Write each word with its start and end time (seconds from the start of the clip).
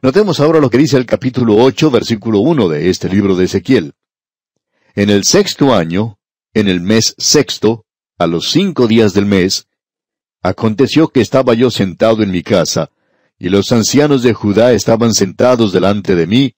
Notemos 0.00 0.38
ahora 0.38 0.60
lo 0.60 0.70
que 0.70 0.78
dice 0.78 0.96
el 0.96 1.06
capítulo 1.06 1.56
ocho, 1.56 1.90
versículo 1.90 2.38
uno 2.38 2.68
de 2.68 2.88
este 2.88 3.08
libro 3.08 3.34
de 3.34 3.46
Ezequiel. 3.46 3.94
En 4.94 5.10
el 5.10 5.24
sexto 5.24 5.74
año, 5.74 6.18
en 6.54 6.68
el 6.68 6.80
mes 6.80 7.14
sexto, 7.18 7.84
a 8.16 8.28
los 8.28 8.50
cinco 8.50 8.86
días 8.86 9.12
del 9.12 9.26
mes, 9.26 9.66
aconteció 10.40 11.08
que 11.08 11.20
estaba 11.20 11.54
yo 11.54 11.70
sentado 11.70 12.22
en 12.22 12.30
mi 12.30 12.42
casa, 12.42 12.90
y 13.40 13.48
los 13.48 13.72
ancianos 13.72 14.22
de 14.22 14.34
Judá 14.34 14.72
estaban 14.72 15.14
sentados 15.14 15.72
delante 15.72 16.14
de 16.14 16.26
mí, 16.28 16.54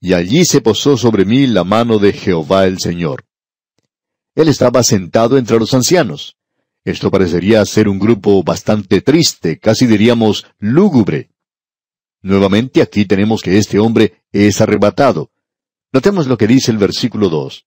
y 0.00 0.14
allí 0.14 0.46
se 0.46 0.62
posó 0.62 0.96
sobre 0.96 1.26
mí 1.26 1.46
la 1.46 1.64
mano 1.64 1.98
de 1.98 2.14
Jehová 2.14 2.66
el 2.66 2.78
Señor. 2.78 3.24
Él 4.34 4.48
estaba 4.48 4.82
sentado 4.82 5.36
entre 5.36 5.58
los 5.58 5.74
ancianos. 5.74 6.36
Esto 6.84 7.10
parecería 7.10 7.62
ser 7.66 7.88
un 7.88 7.98
grupo 7.98 8.42
bastante 8.42 9.02
triste, 9.02 9.58
casi 9.58 9.86
diríamos 9.86 10.46
lúgubre. 10.58 11.30
Nuevamente 12.22 12.82
aquí 12.82 13.04
tenemos 13.04 13.42
que 13.42 13.58
este 13.58 13.78
hombre 13.78 14.22
es 14.32 14.60
arrebatado. 14.60 15.30
Notemos 15.92 16.26
lo 16.26 16.36
que 16.36 16.46
dice 16.46 16.70
el 16.70 16.78
versículo 16.78 17.28
dos. 17.28 17.66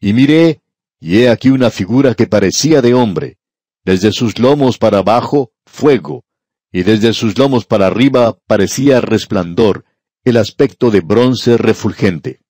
Y 0.00 0.12
miré, 0.12 0.62
y 1.00 1.18
he 1.18 1.28
aquí 1.28 1.50
una 1.50 1.70
figura 1.70 2.14
que 2.14 2.26
parecía 2.26 2.82
de 2.82 2.94
hombre. 2.94 3.38
Desde 3.84 4.12
sus 4.12 4.38
lomos 4.38 4.78
para 4.78 4.98
abajo, 4.98 5.52
fuego, 5.66 6.24
y 6.72 6.82
desde 6.82 7.12
sus 7.12 7.38
lomos 7.38 7.64
para 7.64 7.86
arriba 7.86 8.38
parecía 8.46 9.00
resplandor, 9.00 9.84
el 10.24 10.36
aspecto 10.36 10.90
de 10.90 11.00
bronce 11.00 11.56
refulgente. 11.56 12.40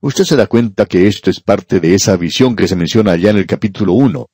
Usted 0.00 0.24
se 0.24 0.36
da 0.36 0.46
cuenta 0.46 0.86
que 0.86 1.06
esto 1.06 1.30
es 1.30 1.40
parte 1.40 1.78
de 1.78 1.94
esa 1.94 2.16
visión 2.16 2.56
que 2.56 2.68
se 2.68 2.76
menciona 2.76 3.12
allá 3.12 3.30
en 3.30 3.36
el 3.36 3.46
capítulo 3.46 3.92
1. 3.92 4.26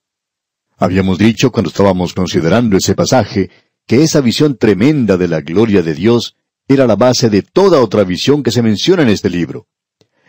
Habíamos 0.79 1.19
dicho 1.19 1.51
cuando 1.51 1.71
estábamos 1.71 2.15
considerando 2.15 2.77
ese 2.77 2.95
pasaje 2.95 3.51
que 3.87 4.03
esa 4.03 4.21
visión 4.21 4.57
tremenda 4.57 5.17
de 5.17 5.29
la 5.29 5.41
gloria 5.41 5.83
de 5.83 5.95
Dios 5.95 6.35
era 6.69 6.87
la 6.87 6.97
base 6.97 7.31
de 7.31 7.43
toda 7.43 7.81
otra 7.81 8.05
visión 8.05 8.43
que 8.43 8.51
se 8.51 8.63
menciona 8.63 9.03
en 9.03 9.09
este 9.09 9.31
libro. 9.31 9.69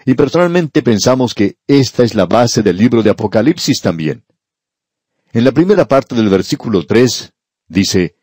Y 0.06 0.14
personalmente 0.14 0.84
pensamos 0.84 1.34
que 1.34 1.58
esta 1.68 2.04
es 2.04 2.16
la 2.16 2.26
base 2.26 2.62
del 2.62 2.78
libro 2.78 3.04
de 3.04 3.10
Apocalipsis 3.10 3.82
también. 3.82 4.24
En 5.34 5.44
la 5.44 5.52
primera 5.52 5.88
parte 5.88 6.16
del 6.16 6.30
versículo 6.30 6.86
3 6.86 7.34
dice, 7.68 8.16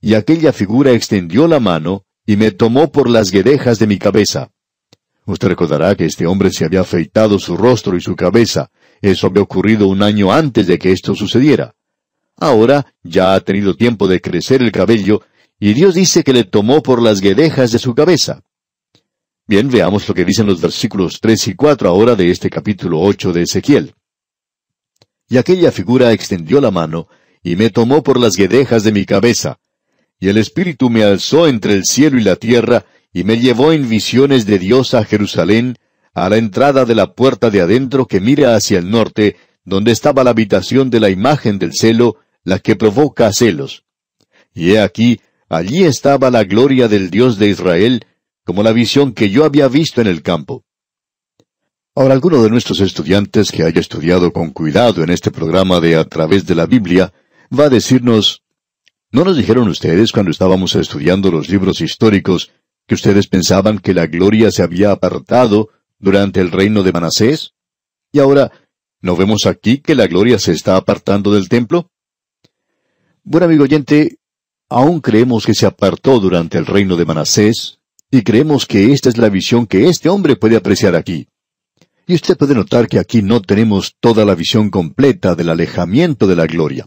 Y 0.00 0.14
aquella 0.14 0.52
figura 0.52 0.92
extendió 0.92 1.46
la 1.46 1.60
mano 1.60 2.04
y 2.26 2.36
me 2.36 2.50
tomó 2.50 2.90
por 2.90 3.08
las 3.08 3.30
guedejas 3.30 3.78
de 3.78 3.86
mi 3.86 3.98
cabeza. 3.98 4.50
Usted 5.26 5.48
recordará 5.48 5.94
que 5.94 6.06
este 6.06 6.26
hombre 6.26 6.50
se 6.50 6.64
había 6.64 6.80
afeitado 6.80 7.38
su 7.38 7.56
rostro 7.56 7.96
y 7.96 8.00
su 8.00 8.16
cabeza. 8.16 8.70
Eso 9.02 9.26
había 9.26 9.42
ocurrido 9.42 9.86
un 9.86 10.02
año 10.02 10.32
antes 10.32 10.66
de 10.66 10.78
que 10.78 10.90
esto 10.90 11.14
sucediera. 11.14 11.74
Ahora 12.38 12.86
ya 13.02 13.34
ha 13.34 13.40
tenido 13.40 13.74
tiempo 13.74 14.06
de 14.06 14.20
crecer 14.20 14.62
el 14.62 14.72
cabello, 14.72 15.22
y 15.58 15.74
Dios 15.74 15.94
dice 15.94 16.22
que 16.22 16.32
le 16.32 16.44
tomó 16.44 16.82
por 16.82 17.02
las 17.02 17.20
guedejas 17.20 17.72
de 17.72 17.78
su 17.78 17.94
cabeza. 17.94 18.42
Bien, 19.46 19.68
veamos 19.70 20.08
lo 20.08 20.14
que 20.14 20.24
dicen 20.24 20.46
los 20.46 20.60
versículos 20.60 21.20
tres 21.20 21.48
y 21.48 21.54
cuatro 21.54 21.88
ahora 21.88 22.14
de 22.14 22.30
este 22.30 22.48
capítulo 22.48 23.00
ocho 23.00 23.32
de 23.32 23.42
Ezequiel. 23.42 23.94
Y 25.28 25.36
aquella 25.36 25.72
figura 25.72 26.12
extendió 26.12 26.60
la 26.60 26.70
mano, 26.70 27.08
y 27.42 27.56
me 27.56 27.70
tomó 27.70 28.02
por 28.02 28.20
las 28.20 28.36
guedejas 28.36 28.84
de 28.84 28.92
mi 28.92 29.04
cabeza. 29.04 29.58
Y 30.20 30.28
el 30.28 30.36
Espíritu 30.36 30.90
me 30.90 31.02
alzó 31.02 31.48
entre 31.48 31.74
el 31.74 31.84
cielo 31.84 32.18
y 32.18 32.24
la 32.24 32.36
tierra, 32.36 32.84
y 33.12 33.24
me 33.24 33.38
llevó 33.38 33.72
en 33.72 33.88
visiones 33.88 34.46
de 34.46 34.58
Dios 34.58 34.94
a 34.94 35.04
Jerusalén, 35.04 35.76
a 36.14 36.28
la 36.28 36.36
entrada 36.36 36.84
de 36.84 36.94
la 36.94 37.14
puerta 37.14 37.50
de 37.50 37.60
adentro 37.60 38.06
que 38.06 38.20
mira 38.20 38.54
hacia 38.54 38.78
el 38.78 38.90
norte, 38.90 39.36
donde 39.64 39.92
estaba 39.92 40.24
la 40.24 40.30
habitación 40.30 40.90
de 40.90 41.00
la 41.00 41.10
imagen 41.10 41.58
del 41.58 41.72
celo, 41.72 42.16
la 42.48 42.58
que 42.60 42.76
provoca 42.76 43.30
celos. 43.30 43.84
Y 44.54 44.72
he 44.72 44.80
aquí, 44.80 45.20
allí 45.50 45.84
estaba 45.84 46.30
la 46.30 46.44
gloria 46.44 46.88
del 46.88 47.10
Dios 47.10 47.38
de 47.38 47.50
Israel, 47.50 48.06
como 48.42 48.62
la 48.62 48.72
visión 48.72 49.12
que 49.12 49.28
yo 49.28 49.44
había 49.44 49.68
visto 49.68 50.00
en 50.00 50.06
el 50.06 50.22
campo. 50.22 50.64
Ahora, 51.94 52.14
alguno 52.14 52.42
de 52.42 52.48
nuestros 52.48 52.80
estudiantes 52.80 53.52
que 53.52 53.64
haya 53.64 53.80
estudiado 53.80 54.32
con 54.32 54.50
cuidado 54.50 55.02
en 55.02 55.10
este 55.10 55.30
programa 55.30 55.78
de 55.78 55.96
A 55.96 56.04
través 56.04 56.46
de 56.46 56.54
la 56.54 56.64
Biblia, 56.64 57.12
va 57.52 57.64
a 57.64 57.68
decirnos, 57.68 58.42
¿no 59.12 59.24
nos 59.24 59.36
dijeron 59.36 59.68
ustedes 59.68 60.10
cuando 60.10 60.30
estábamos 60.30 60.74
estudiando 60.74 61.30
los 61.30 61.50
libros 61.50 61.82
históricos 61.82 62.50
que 62.86 62.94
ustedes 62.94 63.26
pensaban 63.26 63.78
que 63.78 63.92
la 63.92 64.06
gloria 64.06 64.50
se 64.50 64.62
había 64.62 64.90
apartado 64.90 65.68
durante 65.98 66.40
el 66.40 66.50
reino 66.50 66.82
de 66.82 66.92
Manasés? 66.92 67.52
Y 68.10 68.20
ahora, 68.20 68.52
¿no 69.02 69.16
vemos 69.16 69.44
aquí 69.44 69.82
que 69.82 69.94
la 69.94 70.06
gloria 70.06 70.38
se 70.38 70.52
está 70.52 70.76
apartando 70.76 71.34
del 71.34 71.50
templo? 71.50 71.90
Bueno, 73.30 73.44
amigo 73.44 73.64
oyente, 73.64 74.20
aún 74.70 75.02
creemos 75.02 75.44
que 75.44 75.52
se 75.52 75.66
apartó 75.66 76.18
durante 76.18 76.56
el 76.56 76.64
reino 76.64 76.96
de 76.96 77.04
Manasés, 77.04 77.78
y 78.10 78.22
creemos 78.22 78.64
que 78.64 78.90
esta 78.90 79.10
es 79.10 79.18
la 79.18 79.28
visión 79.28 79.66
que 79.66 79.90
este 79.90 80.08
hombre 80.08 80.34
puede 80.34 80.56
apreciar 80.56 80.96
aquí. 80.96 81.28
Y 82.06 82.14
usted 82.14 82.38
puede 82.38 82.54
notar 82.54 82.88
que 82.88 82.98
aquí 82.98 83.20
no 83.20 83.42
tenemos 83.42 83.96
toda 84.00 84.24
la 84.24 84.34
visión 84.34 84.70
completa 84.70 85.34
del 85.34 85.50
alejamiento 85.50 86.26
de 86.26 86.36
la 86.36 86.46
gloria. 86.46 86.86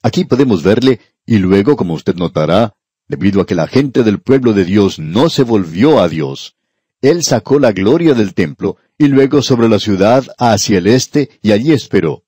Aquí 0.00 0.24
podemos 0.24 0.62
verle, 0.62 1.00
y 1.26 1.38
luego, 1.38 1.74
como 1.74 1.94
usted 1.94 2.14
notará, 2.14 2.76
debido 3.08 3.40
a 3.40 3.46
que 3.46 3.56
la 3.56 3.66
gente 3.66 4.04
del 4.04 4.20
pueblo 4.20 4.52
de 4.52 4.64
Dios 4.64 5.00
no 5.00 5.28
se 5.28 5.42
volvió 5.42 5.98
a 5.98 6.08
Dios, 6.08 6.54
Él 7.02 7.24
sacó 7.24 7.58
la 7.58 7.72
gloria 7.72 8.14
del 8.14 8.34
templo, 8.34 8.76
y 8.96 9.08
luego 9.08 9.42
sobre 9.42 9.68
la 9.68 9.80
ciudad 9.80 10.24
hacia 10.38 10.78
el 10.78 10.86
este, 10.86 11.30
y 11.42 11.50
allí 11.50 11.72
esperó. 11.72 12.22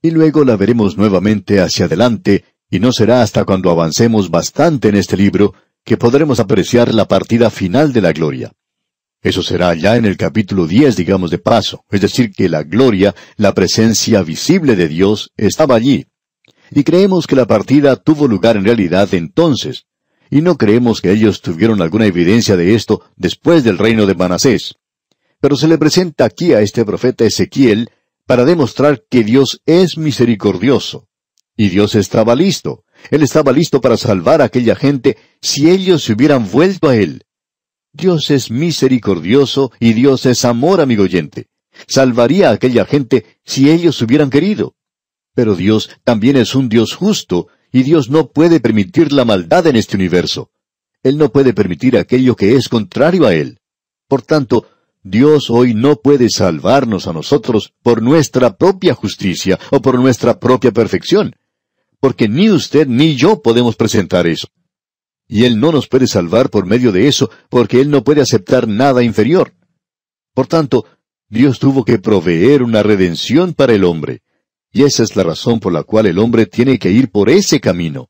Y 0.00 0.12
luego 0.12 0.46
la 0.46 0.56
veremos 0.56 0.96
nuevamente 0.96 1.60
hacia 1.60 1.84
adelante, 1.84 2.55
y 2.70 2.80
no 2.80 2.92
será 2.92 3.22
hasta 3.22 3.44
cuando 3.44 3.70
avancemos 3.70 4.30
bastante 4.30 4.88
en 4.88 4.96
este 4.96 5.16
libro 5.16 5.54
que 5.84 5.96
podremos 5.96 6.40
apreciar 6.40 6.92
la 6.92 7.06
partida 7.06 7.50
final 7.50 7.92
de 7.92 8.00
la 8.00 8.12
gloria. 8.12 8.52
Eso 9.22 9.42
será 9.42 9.74
ya 9.74 9.96
en 9.96 10.04
el 10.04 10.16
capítulo 10.16 10.66
10, 10.66 10.96
digamos 10.96 11.30
de 11.30 11.38
paso, 11.38 11.84
es 11.90 12.00
decir, 12.00 12.32
que 12.32 12.48
la 12.48 12.62
gloria, 12.62 13.14
la 13.36 13.54
presencia 13.54 14.22
visible 14.22 14.76
de 14.76 14.88
Dios, 14.88 15.32
estaba 15.36 15.74
allí. 15.74 16.06
Y 16.70 16.84
creemos 16.84 17.26
que 17.26 17.36
la 17.36 17.46
partida 17.46 17.96
tuvo 17.96 18.26
lugar 18.26 18.56
en 18.56 18.64
realidad 18.64 19.08
entonces, 19.14 19.86
y 20.30 20.42
no 20.42 20.56
creemos 20.56 21.00
que 21.00 21.12
ellos 21.12 21.40
tuvieron 21.40 21.80
alguna 21.80 22.06
evidencia 22.06 22.56
de 22.56 22.74
esto 22.74 23.02
después 23.16 23.64
del 23.64 23.78
reino 23.78 24.06
de 24.06 24.14
Manasés. 24.14 24.74
Pero 25.40 25.56
se 25.56 25.68
le 25.68 25.78
presenta 25.78 26.24
aquí 26.24 26.52
a 26.52 26.60
este 26.60 26.84
profeta 26.84 27.24
Ezequiel 27.24 27.90
para 28.26 28.44
demostrar 28.44 29.04
que 29.08 29.22
Dios 29.22 29.60
es 29.66 29.98
misericordioso, 29.98 31.08
y 31.56 31.70
Dios 31.70 31.94
estaba 31.94 32.34
listo. 32.34 32.84
Él 33.10 33.22
estaba 33.22 33.52
listo 33.52 33.80
para 33.80 33.96
salvar 33.96 34.42
a 34.42 34.44
aquella 34.44 34.76
gente 34.76 35.16
si 35.40 35.70
ellos 35.70 36.04
se 36.04 36.12
hubieran 36.12 36.50
vuelto 36.50 36.88
a 36.88 36.96
Él. 36.96 37.24
Dios 37.92 38.30
es 38.30 38.50
misericordioso 38.50 39.72
y 39.80 39.94
Dios 39.94 40.26
es 40.26 40.44
amor, 40.44 40.80
amigo 40.80 41.04
oyente. 41.04 41.46
Salvaría 41.88 42.50
a 42.50 42.52
aquella 42.52 42.84
gente 42.84 43.24
si 43.44 43.70
ellos 43.70 44.00
hubieran 44.02 44.28
querido. 44.28 44.74
Pero 45.34 45.54
Dios 45.54 45.90
también 46.04 46.36
es 46.36 46.54
un 46.54 46.68
Dios 46.68 46.94
justo 46.94 47.48
y 47.72 47.82
Dios 47.82 48.10
no 48.10 48.28
puede 48.28 48.60
permitir 48.60 49.12
la 49.12 49.24
maldad 49.24 49.66
en 49.66 49.76
este 49.76 49.96
universo. 49.96 50.50
Él 51.02 51.16
no 51.16 51.30
puede 51.30 51.54
permitir 51.54 51.96
aquello 51.96 52.36
que 52.36 52.56
es 52.56 52.68
contrario 52.68 53.26
a 53.26 53.34
Él. 53.34 53.60
Por 54.08 54.22
tanto, 54.22 54.66
Dios 55.02 55.50
hoy 55.50 55.72
no 55.72 55.96
puede 55.96 56.28
salvarnos 56.30 57.06
a 57.06 57.12
nosotros 57.12 57.72
por 57.82 58.02
nuestra 58.02 58.56
propia 58.56 58.94
justicia 58.94 59.58
o 59.70 59.80
por 59.80 59.98
nuestra 59.98 60.38
propia 60.40 60.72
perfección 60.72 61.35
porque 62.06 62.28
ni 62.28 62.50
usted 62.50 62.86
ni 62.86 63.16
yo 63.16 63.42
podemos 63.42 63.74
presentar 63.74 64.28
eso. 64.28 64.46
Y 65.26 65.42
Él 65.42 65.58
no 65.58 65.72
nos 65.72 65.88
puede 65.88 66.06
salvar 66.06 66.50
por 66.50 66.64
medio 66.64 66.92
de 66.92 67.08
eso, 67.08 67.32
porque 67.48 67.80
Él 67.80 67.90
no 67.90 68.04
puede 68.04 68.20
aceptar 68.20 68.68
nada 68.68 69.02
inferior. 69.02 69.54
Por 70.32 70.46
tanto, 70.46 70.86
Dios 71.28 71.58
tuvo 71.58 71.84
que 71.84 71.98
proveer 71.98 72.62
una 72.62 72.84
redención 72.84 73.54
para 73.54 73.74
el 73.74 73.82
hombre. 73.82 74.22
Y 74.72 74.84
esa 74.84 75.02
es 75.02 75.16
la 75.16 75.24
razón 75.24 75.58
por 75.58 75.72
la 75.72 75.82
cual 75.82 76.06
el 76.06 76.20
hombre 76.20 76.46
tiene 76.46 76.78
que 76.78 76.92
ir 76.92 77.10
por 77.10 77.28
ese 77.28 77.58
camino. 77.58 78.08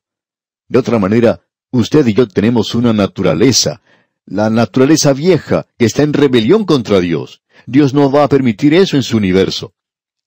De 0.68 0.78
otra 0.78 0.98
manera, 0.98 1.40
usted 1.70 2.06
y 2.06 2.12
yo 2.12 2.28
tenemos 2.28 2.74
una 2.74 2.92
naturaleza, 2.92 3.80
la 4.26 4.50
naturaleza 4.50 5.14
vieja, 5.14 5.68
que 5.78 5.86
está 5.86 6.02
en 6.02 6.12
rebelión 6.12 6.66
contra 6.66 7.00
Dios. 7.00 7.40
Dios 7.64 7.94
no 7.94 8.10
va 8.10 8.24
a 8.24 8.28
permitir 8.28 8.74
eso 8.74 8.96
en 8.96 9.02
su 9.02 9.16
universo. 9.16 9.72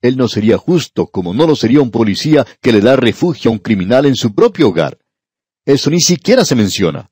Él 0.01 0.15
no 0.15 0.27
sería 0.27 0.57
justo 0.57 1.07
como 1.07 1.33
no 1.33 1.45
lo 1.45 1.55
sería 1.55 1.81
un 1.81 1.91
policía 1.91 2.45
que 2.61 2.71
le 2.71 2.81
da 2.81 2.95
refugio 2.95 3.49
a 3.49 3.53
un 3.53 3.59
criminal 3.59 4.05
en 4.05 4.15
su 4.15 4.33
propio 4.33 4.69
hogar. 4.69 4.97
Eso 5.65 5.89
ni 5.89 5.99
siquiera 5.99 6.45
se 6.45 6.55
menciona. 6.55 7.09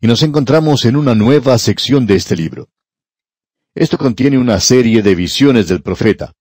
Y 0.00 0.06
nos 0.06 0.22
encontramos 0.22 0.86
en 0.86 0.96
una 0.96 1.14
nueva 1.14 1.58
sección 1.58 2.06
de 2.06 2.16
este 2.16 2.36
libro. 2.36 2.68
Esto 3.74 3.98
contiene 3.98 4.38
una 4.38 4.58
serie 4.60 5.02
de 5.02 5.14
visiones 5.14 5.68
del 5.68 5.82
profeta. 5.82 6.32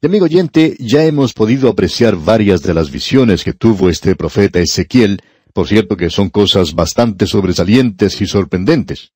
Y 0.00 0.06
amigo 0.06 0.24
oyente, 0.24 0.76
ya 0.80 1.04
hemos 1.04 1.34
podido 1.34 1.68
apreciar 1.68 2.16
varias 2.16 2.62
de 2.62 2.74
las 2.74 2.90
visiones 2.90 3.44
que 3.44 3.52
tuvo 3.52 3.90
este 3.90 4.16
profeta 4.16 4.60
Ezequiel, 4.60 5.20
por 5.52 5.68
cierto 5.68 5.96
que 5.96 6.10
son 6.10 6.30
cosas 6.30 6.74
bastante 6.74 7.26
sobresalientes 7.26 8.20
y 8.20 8.26
sorprendentes. 8.26 9.12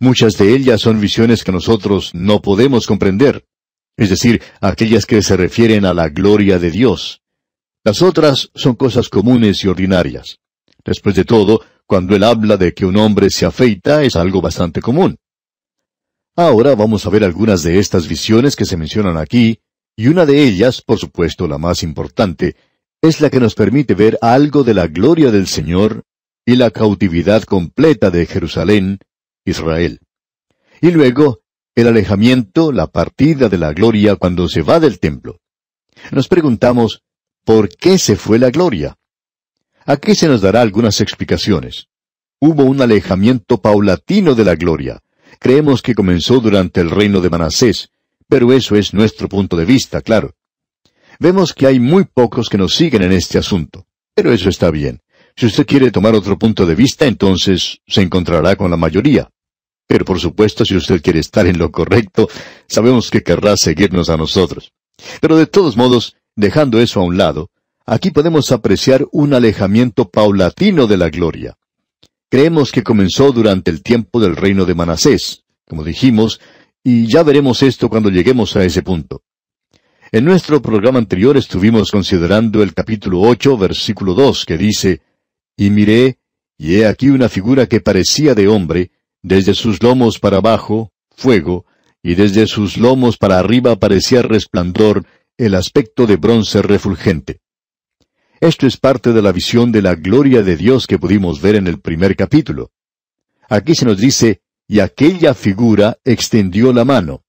Muchas 0.00 0.36
de 0.36 0.54
ellas 0.54 0.80
son 0.80 1.00
visiones 1.00 1.44
que 1.44 1.52
nosotros 1.52 2.10
no 2.12 2.42
podemos 2.42 2.86
comprender 2.86 3.46
es 3.96 4.10
decir, 4.10 4.42
aquellas 4.60 5.06
que 5.06 5.22
se 5.22 5.36
refieren 5.36 5.84
a 5.84 5.94
la 5.94 6.08
gloria 6.08 6.58
de 6.58 6.70
Dios. 6.70 7.22
Las 7.84 8.02
otras 8.02 8.50
son 8.54 8.74
cosas 8.76 9.08
comunes 9.08 9.64
y 9.64 9.68
ordinarias. 9.68 10.38
Después 10.84 11.14
de 11.14 11.24
todo, 11.24 11.60
cuando 11.86 12.16
él 12.16 12.24
habla 12.24 12.56
de 12.56 12.72
que 12.72 12.86
un 12.86 12.96
hombre 12.96 13.28
se 13.30 13.44
afeita 13.44 14.02
es 14.02 14.16
algo 14.16 14.40
bastante 14.40 14.80
común. 14.80 15.18
Ahora 16.34 16.74
vamos 16.74 17.04
a 17.04 17.10
ver 17.10 17.24
algunas 17.24 17.62
de 17.62 17.78
estas 17.78 18.08
visiones 18.08 18.56
que 18.56 18.64
se 18.64 18.76
mencionan 18.76 19.18
aquí, 19.18 19.60
y 19.94 20.06
una 20.08 20.24
de 20.24 20.42
ellas, 20.42 20.80
por 20.80 20.98
supuesto 20.98 21.46
la 21.46 21.58
más 21.58 21.82
importante, 21.82 22.56
es 23.02 23.20
la 23.20 23.28
que 23.28 23.40
nos 23.40 23.54
permite 23.54 23.94
ver 23.94 24.18
algo 24.22 24.64
de 24.64 24.74
la 24.74 24.86
gloria 24.86 25.30
del 25.30 25.46
Señor 25.46 26.04
y 26.46 26.56
la 26.56 26.70
cautividad 26.70 27.42
completa 27.42 28.10
de 28.10 28.24
Jerusalén, 28.26 28.98
Israel. 29.44 30.00
Y 30.80 30.90
luego, 30.92 31.41
el 31.74 31.88
alejamiento, 31.88 32.70
la 32.72 32.86
partida 32.86 33.48
de 33.48 33.58
la 33.58 33.72
gloria 33.72 34.16
cuando 34.16 34.48
se 34.48 34.62
va 34.62 34.78
del 34.78 34.98
templo. 34.98 35.40
Nos 36.10 36.28
preguntamos, 36.28 37.02
¿por 37.44 37.68
qué 37.68 37.98
se 37.98 38.16
fue 38.16 38.38
la 38.38 38.50
gloria? 38.50 38.96
Aquí 39.86 40.14
se 40.14 40.28
nos 40.28 40.42
dará 40.42 40.60
algunas 40.60 41.00
explicaciones. 41.00 41.86
Hubo 42.40 42.64
un 42.64 42.82
alejamiento 42.82 43.60
paulatino 43.60 44.34
de 44.34 44.44
la 44.44 44.54
gloria. 44.54 45.00
Creemos 45.38 45.80
que 45.80 45.94
comenzó 45.94 46.40
durante 46.40 46.80
el 46.80 46.90
reino 46.90 47.20
de 47.20 47.30
Manasés, 47.30 47.88
pero 48.28 48.52
eso 48.52 48.76
es 48.76 48.92
nuestro 48.94 49.28
punto 49.28 49.56
de 49.56 49.64
vista, 49.64 50.02
claro. 50.02 50.34
Vemos 51.18 51.54
que 51.54 51.66
hay 51.66 51.80
muy 51.80 52.04
pocos 52.04 52.48
que 52.48 52.58
nos 52.58 52.74
siguen 52.74 53.02
en 53.02 53.12
este 53.12 53.38
asunto, 53.38 53.86
pero 54.14 54.32
eso 54.32 54.48
está 54.48 54.70
bien. 54.70 55.00
Si 55.36 55.46
usted 55.46 55.66
quiere 55.66 55.90
tomar 55.90 56.14
otro 56.14 56.38
punto 56.38 56.66
de 56.66 56.74
vista, 56.74 57.06
entonces 57.06 57.78
se 57.86 58.02
encontrará 58.02 58.56
con 58.56 58.70
la 58.70 58.76
mayoría. 58.76 59.30
Pero 59.92 60.06
por 60.06 60.20
supuesto, 60.20 60.64
si 60.64 60.74
usted 60.74 61.02
quiere 61.02 61.20
estar 61.20 61.46
en 61.46 61.58
lo 61.58 61.70
correcto, 61.70 62.26
sabemos 62.66 63.10
que 63.10 63.22
querrá 63.22 63.58
seguirnos 63.58 64.08
a 64.08 64.16
nosotros. 64.16 64.72
Pero 65.20 65.36
de 65.36 65.44
todos 65.44 65.76
modos, 65.76 66.16
dejando 66.34 66.80
eso 66.80 67.00
a 67.00 67.02
un 67.02 67.18
lado, 67.18 67.50
aquí 67.84 68.10
podemos 68.10 68.52
apreciar 68.52 69.06
un 69.12 69.34
alejamiento 69.34 70.08
paulatino 70.08 70.86
de 70.86 70.96
la 70.96 71.10
gloria. 71.10 71.58
Creemos 72.30 72.72
que 72.72 72.82
comenzó 72.82 73.32
durante 73.32 73.70
el 73.70 73.82
tiempo 73.82 74.18
del 74.18 74.34
reino 74.34 74.64
de 74.64 74.74
Manasés, 74.74 75.44
como 75.68 75.84
dijimos, 75.84 76.40
y 76.82 77.06
ya 77.06 77.22
veremos 77.22 77.62
esto 77.62 77.90
cuando 77.90 78.08
lleguemos 78.08 78.56
a 78.56 78.64
ese 78.64 78.80
punto. 78.80 79.20
En 80.10 80.24
nuestro 80.24 80.62
programa 80.62 81.00
anterior 81.00 81.36
estuvimos 81.36 81.90
considerando 81.90 82.62
el 82.62 82.72
capítulo 82.72 83.20
ocho, 83.20 83.58
versículo 83.58 84.14
dos, 84.14 84.46
que 84.46 84.56
dice, 84.56 85.02
Y 85.54 85.68
miré, 85.68 86.16
y 86.56 86.76
he 86.76 86.86
aquí 86.86 87.10
una 87.10 87.28
figura 87.28 87.66
que 87.66 87.82
parecía 87.82 88.34
de 88.34 88.48
hombre, 88.48 88.90
desde 89.22 89.54
sus 89.54 89.82
lomos 89.82 90.18
para 90.18 90.38
abajo, 90.38 90.92
fuego, 91.16 91.64
y 92.02 92.16
desde 92.16 92.46
sus 92.46 92.76
lomos 92.76 93.16
para 93.16 93.38
arriba 93.38 93.76
parecía 93.76 94.22
resplandor, 94.22 95.06
el 95.38 95.54
aspecto 95.54 96.06
de 96.06 96.16
bronce 96.16 96.60
refulgente. 96.62 97.40
Esto 98.40 98.66
es 98.66 98.76
parte 98.76 99.12
de 99.12 99.22
la 99.22 99.30
visión 99.30 99.70
de 99.70 99.82
la 99.82 99.94
gloria 99.94 100.42
de 100.42 100.56
Dios 100.56 100.88
que 100.88 100.98
pudimos 100.98 101.40
ver 101.40 101.54
en 101.54 101.68
el 101.68 101.80
primer 101.80 102.16
capítulo. 102.16 102.72
Aquí 103.48 103.76
se 103.76 103.84
nos 103.84 103.98
dice, 103.98 104.42
y 104.66 104.80
aquella 104.80 105.34
figura 105.34 105.98
extendió 106.04 106.72
la 106.72 106.84
mano. 106.84 107.22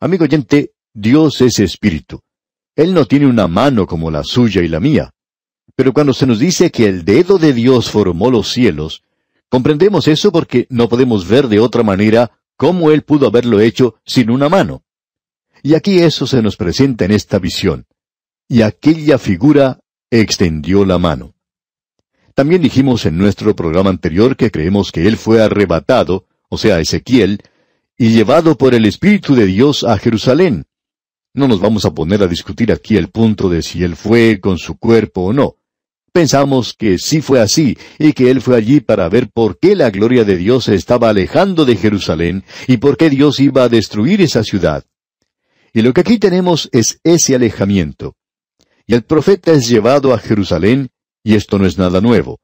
Amigo 0.00 0.24
oyente, 0.24 0.72
Dios 0.92 1.40
es 1.40 1.60
espíritu. 1.60 2.20
Él 2.74 2.94
no 2.94 3.06
tiene 3.06 3.26
una 3.26 3.46
mano 3.46 3.86
como 3.86 4.10
la 4.10 4.24
suya 4.24 4.60
y 4.62 4.68
la 4.68 4.80
mía. 4.80 5.12
Pero 5.76 5.92
cuando 5.92 6.12
se 6.12 6.26
nos 6.26 6.40
dice 6.40 6.72
que 6.72 6.86
el 6.86 7.04
dedo 7.04 7.38
de 7.38 7.52
Dios 7.52 7.88
formó 7.88 8.30
los 8.30 8.50
cielos, 8.50 9.03
comprendemos 9.54 10.08
eso 10.08 10.32
porque 10.32 10.66
no 10.68 10.88
podemos 10.88 11.28
ver 11.28 11.46
de 11.46 11.60
otra 11.60 11.84
manera 11.84 12.32
cómo 12.56 12.90
Él 12.90 13.02
pudo 13.02 13.28
haberlo 13.28 13.60
hecho 13.60 13.94
sin 14.04 14.30
una 14.30 14.48
mano. 14.48 14.82
Y 15.62 15.74
aquí 15.74 16.00
eso 16.00 16.26
se 16.26 16.42
nos 16.42 16.56
presenta 16.56 17.04
en 17.04 17.12
esta 17.12 17.38
visión. 17.38 17.86
Y 18.48 18.62
aquella 18.62 19.16
figura 19.16 19.78
extendió 20.10 20.84
la 20.84 20.98
mano. 20.98 21.34
También 22.34 22.62
dijimos 22.62 23.06
en 23.06 23.16
nuestro 23.16 23.54
programa 23.54 23.90
anterior 23.90 24.36
que 24.36 24.50
creemos 24.50 24.90
que 24.90 25.06
Él 25.06 25.16
fue 25.16 25.40
arrebatado, 25.40 26.26
o 26.48 26.58
sea, 26.58 26.80
Ezequiel, 26.80 27.40
y 27.96 28.08
llevado 28.08 28.58
por 28.58 28.74
el 28.74 28.86
Espíritu 28.86 29.36
de 29.36 29.46
Dios 29.46 29.84
a 29.84 29.96
Jerusalén. 29.98 30.64
No 31.32 31.46
nos 31.46 31.60
vamos 31.60 31.84
a 31.84 31.94
poner 31.94 32.24
a 32.24 32.26
discutir 32.26 32.72
aquí 32.72 32.96
el 32.96 33.08
punto 33.08 33.48
de 33.48 33.62
si 33.62 33.84
Él 33.84 33.94
fue 33.94 34.40
con 34.40 34.58
su 34.58 34.76
cuerpo 34.78 35.26
o 35.26 35.32
no. 35.32 35.58
Pensamos 36.14 36.74
que 36.78 36.96
sí 36.96 37.20
fue 37.20 37.40
así, 37.40 37.76
y 37.98 38.12
que 38.12 38.30
Él 38.30 38.40
fue 38.40 38.56
allí 38.56 38.78
para 38.78 39.08
ver 39.08 39.30
por 39.34 39.58
qué 39.58 39.74
la 39.74 39.90
gloria 39.90 40.22
de 40.22 40.36
Dios 40.36 40.66
se 40.66 40.76
estaba 40.76 41.08
alejando 41.08 41.64
de 41.64 41.74
Jerusalén, 41.74 42.44
y 42.68 42.76
por 42.76 42.96
qué 42.96 43.10
Dios 43.10 43.40
iba 43.40 43.64
a 43.64 43.68
destruir 43.68 44.22
esa 44.22 44.44
ciudad. 44.44 44.84
Y 45.72 45.82
lo 45.82 45.92
que 45.92 46.02
aquí 46.02 46.20
tenemos 46.20 46.68
es 46.70 47.00
ese 47.02 47.34
alejamiento. 47.34 48.14
Y 48.86 48.94
el 48.94 49.02
profeta 49.02 49.50
es 49.50 49.68
llevado 49.68 50.14
a 50.14 50.18
Jerusalén, 50.18 50.90
y 51.24 51.34
esto 51.34 51.58
no 51.58 51.66
es 51.66 51.78
nada 51.78 52.00
nuevo. 52.00 52.38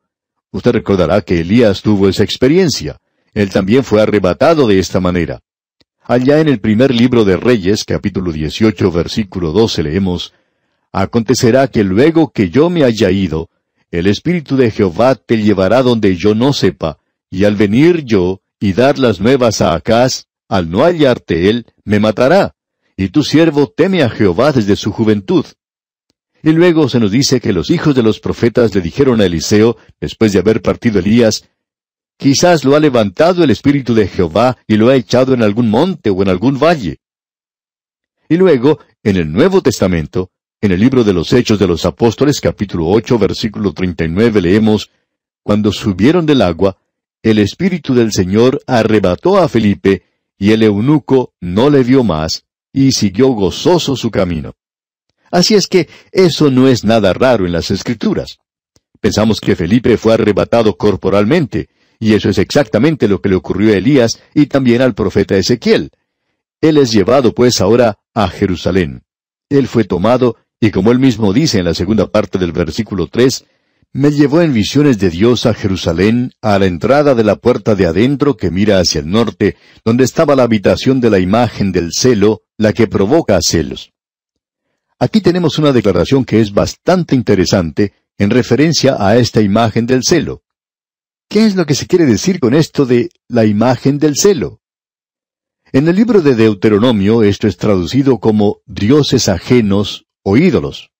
Usted 0.50 0.72
recordará 0.72 1.20
que 1.20 1.38
Elías 1.38 1.80
tuvo 1.80 2.08
esa 2.08 2.24
experiencia. 2.24 2.98
Él 3.34 3.50
también 3.50 3.84
fue 3.84 4.02
arrebatado 4.02 4.66
de 4.66 4.80
esta 4.80 4.98
manera. 4.98 5.38
Allá 6.02 6.40
en 6.40 6.48
el 6.48 6.58
primer 6.58 6.92
libro 6.92 7.24
de 7.24 7.36
Reyes, 7.36 7.84
capítulo 7.84 8.32
18, 8.32 8.90
versículo 8.90 9.52
12, 9.52 9.84
leemos, 9.84 10.34
Acontecerá 10.90 11.68
que 11.68 11.84
luego 11.84 12.32
que 12.32 12.50
yo 12.50 12.68
me 12.68 12.82
haya 12.82 13.12
ido, 13.12 13.48
el 13.90 14.06
Espíritu 14.06 14.56
de 14.56 14.70
Jehová 14.70 15.14
te 15.14 15.42
llevará 15.42 15.82
donde 15.82 16.16
yo 16.16 16.34
no 16.34 16.52
sepa, 16.52 16.98
y 17.30 17.44
al 17.44 17.56
venir 17.56 18.04
yo 18.04 18.42
y 18.58 18.72
dar 18.72 18.98
las 18.98 19.20
nuevas 19.20 19.60
a 19.60 19.74
Acaz, 19.74 20.26
al 20.48 20.70
no 20.70 20.84
hallarte 20.84 21.48
él, 21.48 21.66
me 21.84 22.00
matará. 22.00 22.54
Y 22.96 23.08
tu 23.08 23.22
siervo 23.22 23.72
teme 23.74 24.02
a 24.02 24.10
Jehová 24.10 24.52
desde 24.52 24.76
su 24.76 24.92
juventud. 24.92 25.46
Y 26.42 26.52
luego 26.52 26.88
se 26.88 27.00
nos 27.00 27.10
dice 27.10 27.40
que 27.40 27.52
los 27.52 27.70
hijos 27.70 27.94
de 27.94 28.02
los 28.02 28.20
profetas 28.20 28.74
le 28.74 28.80
dijeron 28.80 29.20
a 29.20 29.24
Eliseo, 29.24 29.76
después 30.00 30.32
de 30.32 30.38
haber 30.38 30.62
partido 30.62 30.98
Elías, 30.98 31.44
Quizás 32.20 32.66
lo 32.66 32.76
ha 32.76 32.80
levantado 32.80 33.42
el 33.42 33.48
Espíritu 33.48 33.94
de 33.94 34.06
Jehová 34.06 34.58
y 34.66 34.76
lo 34.76 34.90
ha 34.90 34.94
echado 34.94 35.32
en 35.32 35.42
algún 35.42 35.70
monte 35.70 36.10
o 36.10 36.20
en 36.20 36.28
algún 36.28 36.58
valle. 36.58 36.98
Y 38.28 38.36
luego, 38.36 38.78
en 39.02 39.16
el 39.16 39.32
Nuevo 39.32 39.62
Testamento, 39.62 40.30
en 40.62 40.72
el 40.72 40.80
libro 40.80 41.04
de 41.04 41.14
los 41.14 41.32
Hechos 41.32 41.58
de 41.58 41.66
los 41.66 41.86
Apóstoles, 41.86 42.38
capítulo 42.40 42.86
8, 42.88 43.18
versículo 43.18 43.72
39, 43.72 44.42
leemos, 44.42 44.90
Cuando 45.42 45.72
subieron 45.72 46.26
del 46.26 46.42
agua, 46.42 46.76
el 47.22 47.38
Espíritu 47.38 47.94
del 47.94 48.12
Señor 48.12 48.60
arrebató 48.66 49.38
a 49.38 49.48
Felipe, 49.48 50.02
y 50.38 50.52
el 50.52 50.62
eunuco 50.62 51.32
no 51.40 51.70
le 51.70 51.82
vio 51.82 52.04
más, 52.04 52.44
y 52.74 52.92
siguió 52.92 53.28
gozoso 53.28 53.96
su 53.96 54.10
camino. 54.10 54.54
Así 55.30 55.54
es 55.54 55.66
que 55.66 55.88
eso 56.12 56.50
no 56.50 56.68
es 56.68 56.84
nada 56.84 57.14
raro 57.14 57.46
en 57.46 57.52
las 57.52 57.70
Escrituras. 57.70 58.38
Pensamos 59.00 59.40
que 59.40 59.56
Felipe 59.56 59.96
fue 59.96 60.12
arrebatado 60.12 60.76
corporalmente, 60.76 61.70
y 61.98 62.12
eso 62.12 62.28
es 62.28 62.36
exactamente 62.36 63.08
lo 63.08 63.22
que 63.22 63.30
le 63.30 63.34
ocurrió 63.36 63.72
a 63.72 63.78
Elías 63.78 64.20
y 64.34 64.46
también 64.46 64.82
al 64.82 64.94
profeta 64.94 65.38
Ezequiel. 65.38 65.90
Él 66.60 66.76
es 66.76 66.92
llevado 66.92 67.34
pues 67.34 67.62
ahora 67.62 67.98
a 68.12 68.28
Jerusalén. 68.28 69.04
Él 69.48 69.66
fue 69.66 69.84
tomado 69.84 70.36
y 70.60 70.70
como 70.70 70.92
él 70.92 70.98
mismo 70.98 71.32
dice 71.32 71.58
en 71.58 71.64
la 71.64 71.74
segunda 71.74 72.10
parte 72.10 72.38
del 72.38 72.52
versículo 72.52 73.06
tres, 73.06 73.46
me 73.92 74.12
llevó 74.12 74.42
en 74.42 74.52
visiones 74.52 74.98
de 74.98 75.10
Dios 75.10 75.46
a 75.46 75.54
Jerusalén, 75.54 76.32
a 76.42 76.58
la 76.58 76.66
entrada 76.66 77.14
de 77.14 77.24
la 77.24 77.36
puerta 77.36 77.74
de 77.74 77.86
adentro 77.86 78.36
que 78.36 78.50
mira 78.50 78.78
hacia 78.78 79.00
el 79.00 79.10
norte, 79.10 79.56
donde 79.84 80.04
estaba 80.04 80.36
la 80.36 80.44
habitación 80.44 81.00
de 81.00 81.10
la 81.10 81.18
imagen 81.18 81.72
del 81.72 81.90
celo, 81.92 82.42
la 82.56 82.72
que 82.72 82.86
provoca 82.86 83.38
celos. 83.42 83.90
Aquí 84.98 85.22
tenemos 85.22 85.58
una 85.58 85.72
declaración 85.72 86.24
que 86.24 86.40
es 86.40 86.52
bastante 86.52 87.16
interesante 87.16 87.94
en 88.18 88.30
referencia 88.30 88.96
a 88.98 89.16
esta 89.16 89.40
imagen 89.40 89.86
del 89.86 90.04
celo. 90.04 90.42
¿Qué 91.28 91.46
es 91.46 91.56
lo 91.56 91.64
que 91.64 91.74
se 91.74 91.86
quiere 91.86 92.04
decir 92.04 92.38
con 92.38 92.54
esto 92.54 92.84
de 92.84 93.08
la 93.28 93.46
imagen 93.46 93.98
del 93.98 94.14
celo? 94.14 94.60
En 95.72 95.88
el 95.88 95.96
libro 95.96 96.20
de 96.20 96.34
Deuteronomio 96.34 97.22
esto 97.22 97.48
es 97.48 97.56
traducido 97.56 98.18
como 98.18 98.58
dioses 98.66 99.28
ajenos 99.28 100.06
o 100.22 100.36
ídolos. 100.36 100.90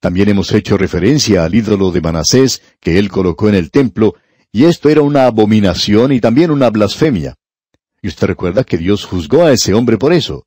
También 0.00 0.28
hemos 0.28 0.52
hecho 0.52 0.76
referencia 0.76 1.44
al 1.44 1.54
ídolo 1.54 1.90
de 1.90 2.00
Manasés 2.00 2.62
que 2.80 2.98
él 2.98 3.08
colocó 3.08 3.48
en 3.48 3.56
el 3.56 3.70
templo, 3.70 4.14
y 4.52 4.64
esto 4.64 4.88
era 4.88 5.02
una 5.02 5.26
abominación 5.26 6.12
y 6.12 6.20
también 6.20 6.50
una 6.50 6.70
blasfemia. 6.70 7.34
Y 8.00 8.08
usted 8.08 8.28
recuerda 8.28 8.64
que 8.64 8.78
Dios 8.78 9.04
juzgó 9.04 9.44
a 9.44 9.52
ese 9.52 9.74
hombre 9.74 9.98
por 9.98 10.12
eso. 10.12 10.46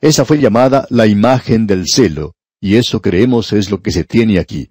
Esa 0.00 0.24
fue 0.24 0.38
llamada 0.38 0.86
la 0.90 1.06
imagen 1.06 1.66
del 1.66 1.84
celo, 1.86 2.34
y 2.60 2.76
eso 2.76 3.00
creemos 3.00 3.52
es 3.52 3.70
lo 3.70 3.80
que 3.80 3.92
se 3.92 4.04
tiene 4.04 4.38
aquí. 4.38 4.70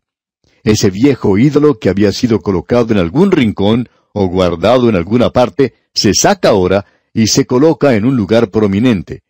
Ese 0.63 0.89
viejo 0.89 1.37
ídolo 1.37 1.79
que 1.79 1.89
había 1.89 2.11
sido 2.11 2.41
colocado 2.41 2.91
en 2.91 2.99
algún 2.99 3.31
rincón 3.31 3.87
o 4.13 4.27
guardado 4.27 4.89
en 4.89 4.95
alguna 4.95 5.29
parte, 5.29 5.73
se 5.93 6.13
saca 6.13 6.49
ahora 6.49 6.85
y 7.13 7.27
se 7.27 7.45
coloca 7.45 7.95
en 7.95 8.05
un 8.05 8.17
lugar 8.17 8.49
prominente. 8.49 9.21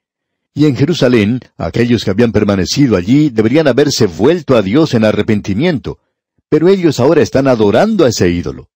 Y 0.54 0.66
en 0.66 0.76
Jerusalén, 0.76 1.40
aquellos 1.58 2.04
que 2.04 2.12
habían 2.12 2.32
permanecido 2.32 2.98
allí 2.98 3.30
deberían 3.30 3.68
haberse 3.68 4.08
vuelto 4.08 4.56
a 4.56 4.62
Dios 4.62 4.94
en 4.94 5.06
arrepentimiento, 5.06 6.00
pero 6.50 6.68
ellos 6.68 7.00
ahora 7.00 7.22
están 7.22 7.48
adorando 7.48 8.06
a 8.06 8.10
ese 8.10 8.30
ídolo. 8.30 8.70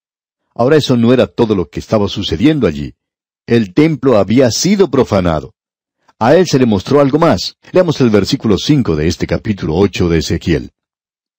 Ahora 0.56 0.78
eso 0.78 0.96
no 0.96 1.14
era 1.14 1.28
todo 1.28 1.56
lo 1.56 1.70
que 1.70 1.80
estaba 1.80 2.08
sucediendo 2.08 2.68
allí. 2.68 2.94
El 3.48 3.74
templo 3.74 4.18
había 4.18 4.52
sido 4.52 4.90
profanado. 4.90 5.56
A 6.20 6.36
él 6.36 6.48
se 6.48 6.60
le 6.60 6.66
mostró 6.66 7.02
algo 7.02 7.18
más. 7.20 7.58
Leamos 7.72 8.00
el 8.00 8.10
versículo 8.10 8.58
cinco 8.58 8.96
de 8.96 9.08
este 9.08 9.28
capítulo 9.28 9.76
ocho 9.76 10.08
de 10.08 10.20
Ezequiel. 10.20 10.72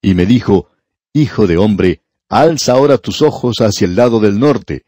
Y 0.03 0.15
me 0.15 0.27
dijo, 0.27 0.69
Hijo 1.15 1.47
de 1.47 1.57
hombre, 1.57 2.03
alza 2.29 2.73
ahora 2.73 2.99
tus 2.99 3.23
ojos 3.23 3.57
hacia 3.61 3.87
el 3.87 3.95
lado 3.95 4.19
del 4.19 4.39
norte. 4.39 4.85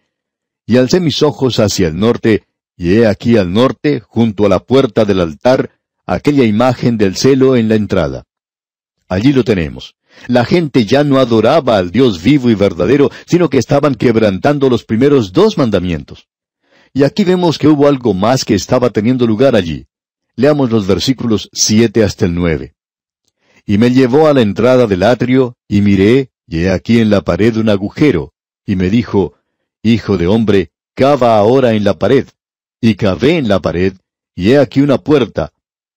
Y 0.67 0.77
alcé 0.77 1.01
mis 1.01 1.23
ojos 1.23 1.61
hacia 1.61 1.87
el 1.87 1.97
norte, 1.97 2.45
y 2.77 2.95
he 2.95 3.07
aquí 3.07 3.37
al 3.37 3.53
norte, 3.53 4.01
junto 4.01 4.47
a 4.47 4.49
la 4.49 4.61
puerta 4.61 5.05
del 5.05 5.21
altar, 5.21 5.71
aquella 6.05 6.45
imagen 6.45 6.99
del 6.99 7.17
celo 7.17 7.57
en 7.57 7.69
la 7.69 7.75
entrada. 7.75 8.25
Allí 9.09 9.33
lo 9.33 9.45
tenemos. 9.45 9.95
La 10.29 10.45
gente 10.45 10.85
ya 10.85 11.05
no 11.05 11.19
adoraba 11.19 11.77
al 11.77 11.91
Dios 11.91 12.23
vivo 12.23 12.51
y 12.51 12.55
verdadero, 12.55 13.11
sino 13.27 13.49
que 13.49 13.59
estaban 13.59 13.95
quebrantando 13.95 14.69
los 14.69 14.85
primeros 14.85 15.33
dos 15.33 15.59
mandamientos. 15.59 16.29
Y 16.93 17.05
aquí 17.05 17.25
vemos 17.25 17.59
que 17.59 17.69
hubo 17.69 17.87
algo 17.87 18.15
más 18.15 18.45
que 18.45 18.55
estaba 18.55 18.91
teniendo 18.91 19.27
lugar 19.27 19.55
allí. 19.55 19.87
Leamos 20.35 20.71
los 20.71 20.87
versículos 20.87 21.49
siete 21.53 22.03
hasta 22.05 22.25
el 22.25 22.35
nueve. 22.35 22.75
Y 23.67 23.79
me 23.79 23.91
llevó 23.91 24.29
a 24.29 24.35
la 24.35 24.43
entrada 24.43 24.87
del 24.87 25.03
atrio, 25.03 25.57
y 25.69 25.81
miré, 25.81 26.31
y 26.47 26.61
he 26.61 26.71
aquí 26.71 27.01
en 27.01 27.11
la 27.11 27.23
pared 27.23 27.57
un 27.57 27.69
agujero, 27.69 28.33
y 28.65 28.77
me 28.77 28.91
dijo, 28.91 29.35
Hijo 29.83 30.17
de 30.17 30.27
hombre, 30.27 30.71
cava 30.95 31.37
ahora 31.37 31.75
en 31.75 31.85
la 31.85 31.99
pared. 31.99 32.27
Y 32.81 32.95
cavé 32.95 33.39
en 33.39 33.49
la 33.49 33.61
pared, 33.61 33.95
y 34.35 34.53
he 34.53 34.59
aquí 34.59 34.81
una 34.81 34.99
puerta. 34.99 35.53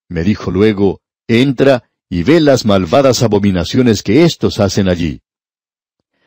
Me 0.08 0.24
dijo 0.24 0.52
luego, 0.52 1.02
Entra 1.28 1.84
y 2.10 2.24
ve 2.24 2.40
las 2.40 2.66
malvadas 2.66 3.22
abominaciones 3.22 4.02
que 4.02 4.24
éstos 4.24 4.60
hacen 4.60 4.90
allí. 4.90 5.22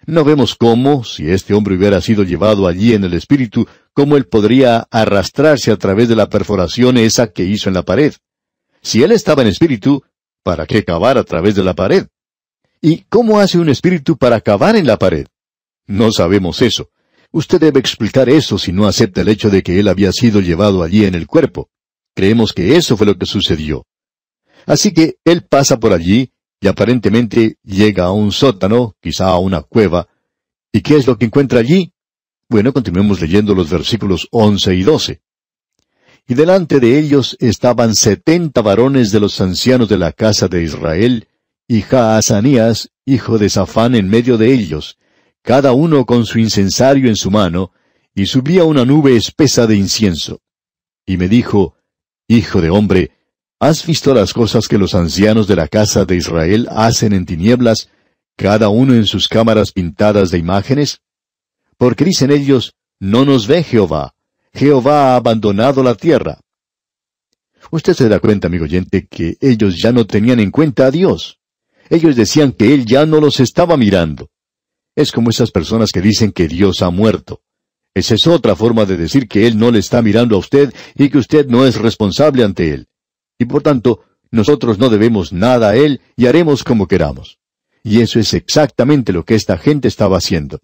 No 0.07 0.25
vemos 0.25 0.55
cómo, 0.55 1.05
si 1.05 1.29
este 1.31 1.55
hombre 1.55 1.77
hubiera 1.77 2.01
sido 2.01 2.23
llevado 2.23 2.69
allí 2.69 2.93
en 2.93 3.05
el 3.05 3.15
espíritu, 3.15 3.67
cómo 3.93 4.17
él 4.17 4.27
podría 4.27 4.87
arrastrarse 4.91 5.73
a 5.73 5.77
través 5.77 6.09
de 6.09 6.17
la 6.17 6.29
perforación 6.29 6.99
esa 6.99 7.33
que 7.33 7.45
hizo 7.45 7.69
en 7.69 7.75
la 7.75 7.83
pared. 7.83 8.15
Si 8.81 9.03
él 9.03 9.13
estaba 9.13 9.43
en 9.43 9.49
espíritu, 9.49 10.03
¿para 10.43 10.67
qué 10.67 10.85
cavar 10.85 11.19
a 11.19 11.25
través 11.25 11.55
de 11.55 11.65
la 11.65 11.75
pared? 11.75 12.07
¿Y 12.81 12.99
cómo 13.09 13.39
hace 13.39 13.59
un 13.59 13.69
espíritu 13.69 14.17
para 14.17 14.41
cavar 14.41 14.77
en 14.77 14.87
la 14.87 14.99
pared? 14.99 15.27
No 15.87 16.11
sabemos 16.11 16.63
eso. 16.63 16.91
Usted 17.33 17.59
debe 17.59 17.81
explicar 17.81 18.29
eso 18.29 18.59
si 18.59 18.73
no 18.73 18.87
acepta 18.87 19.23
el 19.23 19.29
hecho 19.29 19.49
de 19.49 19.63
que 19.63 19.81
él 19.81 19.89
había 19.89 20.13
sido 20.13 20.41
llevado 20.41 20.83
allí 20.83 21.07
en 21.07 21.15
el 21.15 21.27
cuerpo. 21.27 21.71
Creemos 22.15 22.53
que 22.53 22.77
eso 22.77 22.97
fue 22.97 23.07
lo 23.07 23.17
que 23.17 23.25
sucedió. 23.25 23.87
Así 24.67 24.93
que 24.93 25.17
él 25.25 25.43
pasa 25.43 25.81
por 25.81 25.95
allí 25.95 26.31
y 26.61 26.69
aparentemente 26.69 27.57
llega 27.65 28.05
a 28.05 28.13
un 28.13 28.33
sótano, 28.33 28.95
quizá 29.01 29.29
a 29.29 29.39
una 29.39 29.63
cueva. 29.63 30.09
¿Y 30.73 30.83
qué 30.83 30.97
es 30.97 31.07
lo 31.07 31.17
que 31.17 31.25
encuentra 31.25 31.61
allí? 31.61 31.93
Bueno, 32.51 32.73
continuemos 32.75 33.19
leyendo 33.21 33.55
los 33.55 33.71
versículos 33.71 34.29
once 34.31 34.75
y 34.75 34.83
doce. 34.83 35.23
Y 36.29 36.35
delante 36.35 36.81
de 36.81 36.99
ellos 36.99 37.37
estaban 37.41 37.95
setenta 37.95 38.61
varones 38.61 39.11
de 39.11 39.21
los 39.21 39.41
ancianos 39.41 39.89
de 39.89 39.99
la 39.99 40.13
casa 40.13 40.49
de 40.49 40.63
Israel, 40.63 41.29
y 41.67 41.81
Jaazanías, 41.81 42.91
hijo 43.07 43.39
de 43.39 43.49
Safán, 43.49 43.95
en 43.95 44.09
medio 44.09 44.37
de 44.37 44.53
ellos, 44.53 44.99
cada 45.43 45.73
uno 45.73 46.07
con 46.07 46.25
su 46.25 46.39
incensario 46.39 47.09
en 47.09 47.17
su 47.17 47.31
mano, 47.31 47.73
y 48.15 48.27
subía 48.27 48.65
una 48.65 48.85
nube 48.85 49.17
espesa 49.17 49.67
de 49.67 49.77
incienso. 49.77 50.41
Y 51.07 51.17
me 51.17 51.29
dijo, 51.29 51.75
Hijo 52.29 52.61
de 52.61 52.71
hombre, 52.71 53.11
¿has 53.59 53.85
visto 53.85 54.15
las 54.15 54.33
cosas 54.33 54.69
que 54.69 54.79
los 54.79 54.95
ancianos 54.95 55.47
de 55.49 55.57
la 55.57 55.69
casa 55.69 56.05
de 56.05 56.17
Israel 56.17 56.69
hacen 56.71 57.13
en 57.13 57.27
tinieblas, 57.27 57.91
cada 58.37 58.69
uno 58.69 58.95
en 58.95 59.07
sus 59.07 59.29
cámaras 59.29 59.73
pintadas 59.73 60.31
de 60.31 60.39
imágenes? 60.39 61.01
Porque 61.77 62.05
dicen 62.05 62.31
ellos, 62.31 62.75
No 63.01 63.25
nos 63.25 63.47
ve 63.47 63.65
Jehová, 63.65 64.15
Jehová 64.53 65.13
ha 65.13 65.17
abandonado 65.17 65.83
la 65.83 65.95
tierra. 65.95 66.39
Usted 67.71 67.95
se 67.95 68.09
da 68.09 68.21
cuenta, 68.21 68.49
amigo 68.49 68.65
oyente, 68.65 69.07
que 69.09 69.37
ellos 69.41 69.81
ya 69.81 69.93
no 69.93 70.07
tenían 70.07 70.41
en 70.41 70.51
cuenta 70.51 70.87
a 70.87 70.91
Dios. 70.91 71.39
Ellos 71.89 72.17
decían 72.17 72.53
que 72.53 72.75
Él 72.75 72.85
ya 72.85 73.07
no 73.07 73.21
los 73.21 73.41
estaba 73.41 73.77
mirando. 73.77 74.31
Es 74.95 75.11
como 75.11 75.31
esas 75.31 75.51
personas 75.51 75.91
que 75.91 76.01
dicen 76.01 76.33
que 76.33 76.49
Dios 76.49 76.83
ha 76.83 76.91
muerto. 76.91 77.41
Esa 77.95 78.15
es 78.15 78.27
otra 78.27 78.57
forma 78.57 78.85
de 78.85 78.97
decir 78.97 79.29
que 79.29 79.47
Él 79.47 79.59
no 79.59 79.71
le 79.71 79.79
está 79.79 80.03
mirando 80.03 80.37
a 80.37 80.39
usted 80.39 80.73
y 80.95 81.09
que 81.09 81.19
usted 81.19 81.47
no 81.47 81.67
es 81.67 81.77
responsable 81.77 82.45
ante 82.45 82.73
Él. 82.73 82.89
Y 83.39 83.47
por 83.47 83.63
tanto, 83.63 84.01
nosotros 84.31 84.79
no 84.79 84.89
debemos 84.89 85.33
nada 85.33 85.71
a 85.71 85.77
Él 85.77 86.01
y 86.17 86.27
haremos 86.27 86.65
como 86.65 86.87
queramos. 86.87 87.39
Y 87.83 88.01
eso 88.01 88.19
es 88.21 88.33
exactamente 88.35 89.13
lo 89.13 89.25
que 89.25 89.35
esta 89.35 89.59
gente 89.59 89.89
estaba 89.89 90.19
haciendo. 90.19 90.61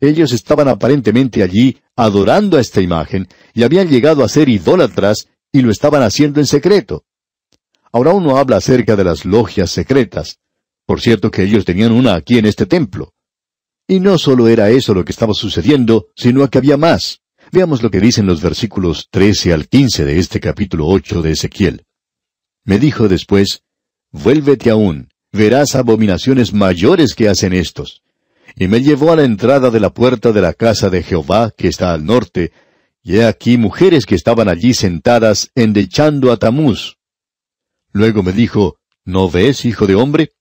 Ellos 0.00 0.32
estaban 0.32 0.68
aparentemente 0.68 1.42
allí 1.42 1.78
adorando 1.96 2.56
a 2.56 2.60
esta 2.60 2.80
imagen 2.80 3.28
y 3.52 3.64
habían 3.64 3.88
llegado 3.88 4.22
a 4.22 4.28
ser 4.28 4.48
idólatras 4.48 5.28
y 5.52 5.62
lo 5.62 5.70
estaban 5.70 6.02
haciendo 6.02 6.40
en 6.40 6.46
secreto. 6.46 7.04
Ahora 7.92 8.12
uno 8.12 8.36
habla 8.36 8.58
acerca 8.58 8.94
de 8.94 9.04
las 9.04 9.24
logias 9.24 9.70
secretas. 9.70 10.38
Por 10.86 11.00
cierto 11.00 11.30
que 11.30 11.42
ellos 11.42 11.64
tenían 11.64 11.92
una 11.92 12.14
aquí 12.14 12.38
en 12.38 12.46
este 12.46 12.66
templo. 12.66 13.12
Y 13.88 14.00
no 14.00 14.18
solo 14.18 14.48
era 14.48 14.68
eso 14.68 14.92
lo 14.92 15.04
que 15.04 15.12
estaba 15.12 15.32
sucediendo, 15.32 16.08
sino 16.14 16.48
que 16.48 16.58
había 16.58 16.76
más. 16.76 17.22
Veamos 17.50 17.82
lo 17.82 17.90
que 17.90 18.00
dicen 18.00 18.26
los 18.26 18.42
versículos 18.42 19.08
13 19.10 19.54
al 19.54 19.66
15 19.66 20.04
de 20.04 20.18
este 20.18 20.38
capítulo 20.40 20.86
8 20.86 21.22
de 21.22 21.32
Ezequiel. 21.32 21.86
Me 22.64 22.78
dijo 22.78 23.08
después, 23.08 23.62
Vuélvete 24.12 24.68
aún, 24.68 25.08
verás 25.32 25.74
abominaciones 25.74 26.52
mayores 26.52 27.14
que 27.14 27.28
hacen 27.28 27.54
estos. 27.54 28.02
Y 28.56 28.68
me 28.68 28.82
llevó 28.82 29.12
a 29.12 29.16
la 29.16 29.24
entrada 29.24 29.70
de 29.70 29.80
la 29.80 29.94
puerta 29.94 30.32
de 30.32 30.42
la 30.42 30.52
casa 30.52 30.90
de 30.90 31.02
Jehová, 31.02 31.50
que 31.56 31.68
está 31.68 31.94
al 31.94 32.04
norte, 32.04 32.52
y 33.02 33.16
he 33.16 33.24
aquí 33.24 33.56
mujeres 33.56 34.04
que 34.04 34.14
estaban 34.14 34.48
allí 34.48 34.74
sentadas 34.74 35.50
endechando 35.54 36.30
a 36.30 36.36
Tamuz, 36.36 36.98
Luego 37.92 38.22
me 38.22 38.32
dijo, 38.32 38.78
¿No 39.04 39.30
ves, 39.30 39.64
hijo 39.64 39.86
de 39.86 39.94
hombre? 39.94 40.32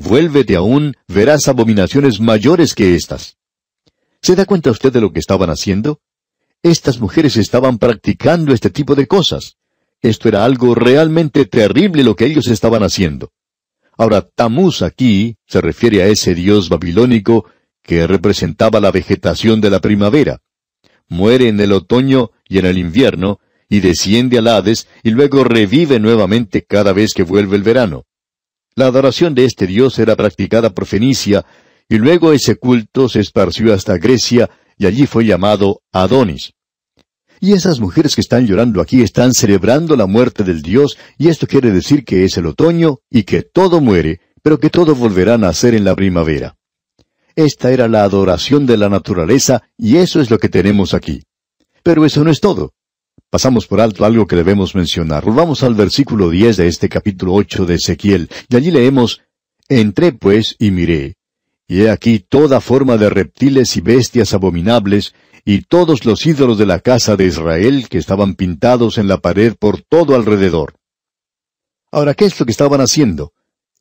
Vuélvete 0.00 0.54
aún, 0.54 0.94
verás 1.08 1.48
abominaciones 1.48 2.20
mayores 2.20 2.76
que 2.76 2.94
estas. 2.94 3.36
¿Se 4.22 4.36
da 4.36 4.44
cuenta 4.44 4.70
usted 4.70 4.92
de 4.92 5.00
lo 5.00 5.12
que 5.12 5.18
estaban 5.18 5.50
haciendo? 5.50 5.98
Estas 6.62 7.00
mujeres 7.00 7.36
estaban 7.36 7.78
practicando 7.78 8.54
este 8.54 8.70
tipo 8.70 8.94
de 8.94 9.08
cosas. 9.08 9.56
Esto 10.00 10.28
era 10.28 10.44
algo 10.44 10.76
realmente 10.76 11.46
terrible 11.46 12.04
lo 12.04 12.14
que 12.14 12.26
ellos 12.26 12.46
estaban 12.46 12.84
haciendo. 12.84 13.32
Ahora, 13.96 14.22
Tamuz 14.22 14.82
aquí 14.82 15.34
se 15.48 15.60
refiere 15.60 16.00
a 16.04 16.06
ese 16.06 16.36
dios 16.36 16.68
babilónico 16.68 17.46
que 17.82 18.06
representaba 18.06 18.78
la 18.78 18.92
vegetación 18.92 19.60
de 19.60 19.70
la 19.70 19.80
primavera. 19.80 20.38
Muere 21.08 21.48
en 21.48 21.58
el 21.58 21.72
otoño 21.72 22.30
y 22.48 22.58
en 22.58 22.66
el 22.66 22.78
invierno, 22.78 23.40
y 23.68 23.80
desciende 23.80 24.38
al 24.38 24.46
Hades 24.46 24.86
y 25.02 25.10
luego 25.10 25.42
revive 25.42 25.98
nuevamente 25.98 26.62
cada 26.62 26.92
vez 26.92 27.14
que 27.14 27.24
vuelve 27.24 27.56
el 27.56 27.64
verano. 27.64 28.04
La 28.78 28.86
adoración 28.86 29.34
de 29.34 29.44
este 29.44 29.66
dios 29.66 29.98
era 29.98 30.14
practicada 30.14 30.70
por 30.70 30.86
Fenicia, 30.86 31.44
y 31.88 31.96
luego 31.96 32.32
ese 32.32 32.54
culto 32.54 33.08
se 33.08 33.18
esparció 33.18 33.74
hasta 33.74 33.98
Grecia, 33.98 34.48
y 34.76 34.86
allí 34.86 35.04
fue 35.04 35.24
llamado 35.24 35.80
Adonis. 35.90 36.52
Y 37.40 37.54
esas 37.54 37.80
mujeres 37.80 38.14
que 38.14 38.20
están 38.20 38.46
llorando 38.46 38.80
aquí 38.80 39.02
están 39.02 39.34
celebrando 39.34 39.96
la 39.96 40.06
muerte 40.06 40.44
del 40.44 40.62
Dios, 40.62 40.96
y 41.18 41.26
esto 41.26 41.48
quiere 41.48 41.72
decir 41.72 42.04
que 42.04 42.22
es 42.22 42.36
el 42.36 42.46
otoño 42.46 42.98
y 43.10 43.24
que 43.24 43.42
todo 43.42 43.80
muere, 43.80 44.20
pero 44.42 44.60
que 44.60 44.70
todo 44.70 44.94
volverá 44.94 45.34
a 45.34 45.38
nacer 45.38 45.74
en 45.74 45.82
la 45.82 45.96
primavera. 45.96 46.56
Esta 47.34 47.72
era 47.72 47.88
la 47.88 48.04
adoración 48.04 48.64
de 48.64 48.76
la 48.76 48.88
naturaleza, 48.88 49.64
y 49.76 49.96
eso 49.96 50.20
es 50.20 50.30
lo 50.30 50.38
que 50.38 50.48
tenemos 50.48 50.94
aquí. 50.94 51.24
Pero 51.82 52.06
eso 52.06 52.22
no 52.22 52.30
es 52.30 52.38
todo. 52.38 52.74
Pasamos 53.30 53.66
por 53.66 53.80
alto 53.82 54.06
algo 54.06 54.26
que 54.26 54.36
debemos 54.36 54.74
mencionar. 54.74 55.22
Volvamos 55.22 55.62
al 55.62 55.74
versículo 55.74 56.30
10 56.30 56.56
de 56.56 56.68
este 56.68 56.88
capítulo 56.88 57.34
8 57.34 57.66
de 57.66 57.74
Ezequiel, 57.74 58.30
y 58.48 58.56
allí 58.56 58.70
leemos, 58.70 59.20
Entré 59.68 60.12
pues 60.12 60.56
y 60.58 60.70
miré, 60.70 61.16
y 61.66 61.82
he 61.82 61.90
aquí 61.90 62.20
toda 62.20 62.62
forma 62.62 62.96
de 62.96 63.10
reptiles 63.10 63.76
y 63.76 63.82
bestias 63.82 64.32
abominables, 64.32 65.14
y 65.44 65.60
todos 65.60 66.06
los 66.06 66.24
ídolos 66.24 66.56
de 66.56 66.64
la 66.64 66.80
casa 66.80 67.16
de 67.16 67.26
Israel 67.26 67.88
que 67.90 67.98
estaban 67.98 68.34
pintados 68.34 68.96
en 68.96 69.08
la 69.08 69.18
pared 69.18 69.54
por 69.58 69.82
todo 69.82 70.14
alrededor. 70.14 70.74
Ahora, 71.92 72.14
¿qué 72.14 72.24
es 72.24 72.40
lo 72.40 72.46
que 72.46 72.52
estaban 72.52 72.80
haciendo? 72.80 73.32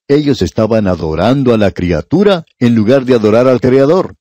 Ellos 0.10 0.42
estaban 0.42 0.88
adorando 0.88 1.54
a 1.54 1.58
la 1.58 1.72
criatura 1.72 2.46
en 2.60 2.76
lugar 2.76 3.06
de 3.06 3.16
adorar 3.16 3.48
al 3.48 3.62
Creador. 3.62 4.16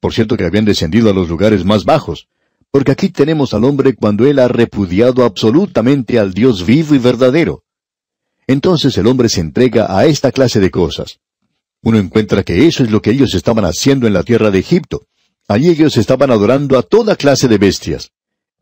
Por 0.00 0.12
cierto 0.12 0.36
que 0.36 0.44
habían 0.44 0.64
descendido 0.64 1.10
a 1.10 1.12
los 1.12 1.28
lugares 1.28 1.64
más 1.64 1.84
bajos. 1.84 2.28
Porque 2.70 2.92
aquí 2.92 3.08
tenemos 3.08 3.54
al 3.54 3.64
hombre 3.64 3.94
cuando 3.94 4.26
él 4.26 4.38
ha 4.38 4.48
repudiado 4.48 5.24
absolutamente 5.24 6.18
al 6.18 6.32
Dios 6.32 6.66
vivo 6.66 6.94
y 6.94 6.98
verdadero. 6.98 7.64
Entonces 8.46 8.96
el 8.98 9.06
hombre 9.06 9.28
se 9.28 9.40
entrega 9.40 9.96
a 9.96 10.06
esta 10.06 10.32
clase 10.32 10.60
de 10.60 10.70
cosas. 10.70 11.20
Uno 11.82 11.98
encuentra 11.98 12.42
que 12.42 12.66
eso 12.66 12.82
es 12.82 12.90
lo 12.90 13.00
que 13.00 13.10
ellos 13.10 13.34
estaban 13.34 13.64
haciendo 13.64 14.06
en 14.06 14.12
la 14.12 14.22
tierra 14.22 14.50
de 14.50 14.58
Egipto. 14.58 15.06
Allí 15.46 15.68
ellos 15.68 15.96
estaban 15.96 16.30
adorando 16.30 16.76
a 16.76 16.82
toda 16.82 17.16
clase 17.16 17.48
de 17.48 17.58
bestias. 17.58 18.10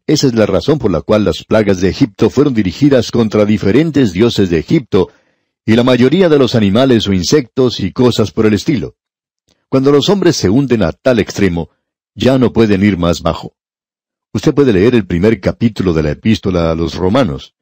Esa 0.06 0.28
es 0.28 0.34
la 0.34 0.46
razón 0.46 0.78
por 0.78 0.92
la 0.92 1.00
cual 1.00 1.24
las 1.24 1.42
plagas 1.44 1.80
de 1.80 1.88
Egipto 1.88 2.30
fueron 2.30 2.54
dirigidas 2.54 3.10
contra 3.10 3.44
diferentes 3.44 4.12
dioses 4.12 4.50
de 4.50 4.58
Egipto, 4.58 5.08
y 5.64 5.74
la 5.74 5.82
mayoría 5.82 6.28
de 6.28 6.38
los 6.38 6.54
animales 6.54 7.08
o 7.08 7.12
insectos 7.12 7.80
y 7.80 7.92
cosas 7.92 8.30
por 8.30 8.46
el 8.46 8.54
estilo. 8.54 8.94
Cuando 9.68 9.90
los 9.90 10.08
hombres 10.08 10.36
se 10.36 10.48
hunden 10.48 10.84
a 10.84 10.92
tal 10.92 11.18
extremo, 11.18 11.70
ya 12.14 12.38
no 12.38 12.52
pueden 12.52 12.84
ir 12.84 12.96
más 12.96 13.20
bajo. 13.20 13.55
Usted 14.36 14.52
puede 14.52 14.74
leer 14.74 14.94
el 14.94 15.06
primer 15.06 15.40
capítulo 15.40 15.94
de 15.94 16.02
la 16.02 16.10
epístola 16.10 16.70
a 16.70 16.74
los 16.74 16.94
romanos. 16.94 17.54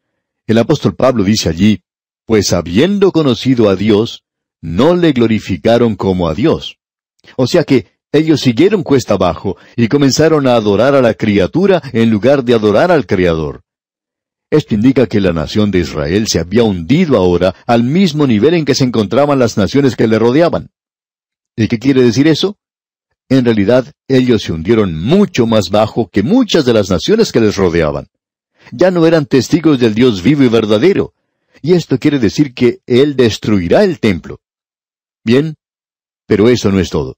El 0.44 0.58
apóstol 0.58 0.96
Pablo 0.96 1.22
dice 1.22 1.48
allí, 1.48 1.84
pues 2.26 2.52
habiendo 2.52 3.12
conocido 3.12 3.68
a 3.68 3.76
Dios, 3.76 4.24
no 4.60 4.96
le 4.96 5.12
glorificaron 5.12 5.94
como 5.94 6.28
a 6.28 6.34
Dios. 6.34 6.80
O 7.36 7.46
sea 7.46 7.62
que 7.62 7.86
ellos 8.10 8.40
siguieron 8.40 8.82
cuesta 8.82 9.14
abajo 9.14 9.56
y 9.76 9.86
comenzaron 9.86 10.48
a 10.48 10.56
adorar 10.56 10.96
a 10.96 11.00
la 11.00 11.14
criatura 11.14 11.80
en 11.92 12.10
lugar 12.10 12.42
de 12.42 12.54
adorar 12.54 12.90
al 12.90 13.06
Creador. 13.06 13.62
Esto 14.50 14.74
indica 14.74 15.06
que 15.06 15.20
la 15.20 15.32
nación 15.32 15.70
de 15.70 15.78
Israel 15.78 16.26
se 16.26 16.40
había 16.40 16.64
hundido 16.64 17.16
ahora 17.16 17.54
al 17.68 17.84
mismo 17.84 18.26
nivel 18.26 18.54
en 18.54 18.64
que 18.64 18.74
se 18.74 18.82
encontraban 18.82 19.38
las 19.38 19.56
naciones 19.56 19.94
que 19.94 20.08
le 20.08 20.18
rodeaban. 20.18 20.72
¿Y 21.54 21.68
qué 21.68 21.78
quiere 21.78 22.02
decir 22.02 22.26
eso? 22.26 22.58
En 23.28 23.44
realidad, 23.44 23.90
ellos 24.08 24.42
se 24.42 24.52
hundieron 24.52 24.94
mucho 25.00 25.46
más 25.46 25.70
bajo 25.70 26.08
que 26.08 26.22
muchas 26.22 26.64
de 26.64 26.74
las 26.74 26.90
naciones 26.90 27.32
que 27.32 27.40
les 27.40 27.56
rodeaban. 27.56 28.06
Ya 28.72 28.90
no 28.90 29.06
eran 29.06 29.26
testigos 29.26 29.78
del 29.78 29.94
Dios 29.94 30.22
vivo 30.22 30.42
y 30.42 30.48
verdadero. 30.48 31.14
Y 31.62 31.72
esto 31.72 31.98
quiere 31.98 32.18
decir 32.18 32.54
que 32.54 32.80
Él 32.86 33.16
destruirá 33.16 33.84
el 33.84 33.98
templo. 33.98 34.40
Bien, 35.24 35.54
pero 36.26 36.48
eso 36.48 36.70
no 36.70 36.80
es 36.80 36.90
todo. 36.90 37.16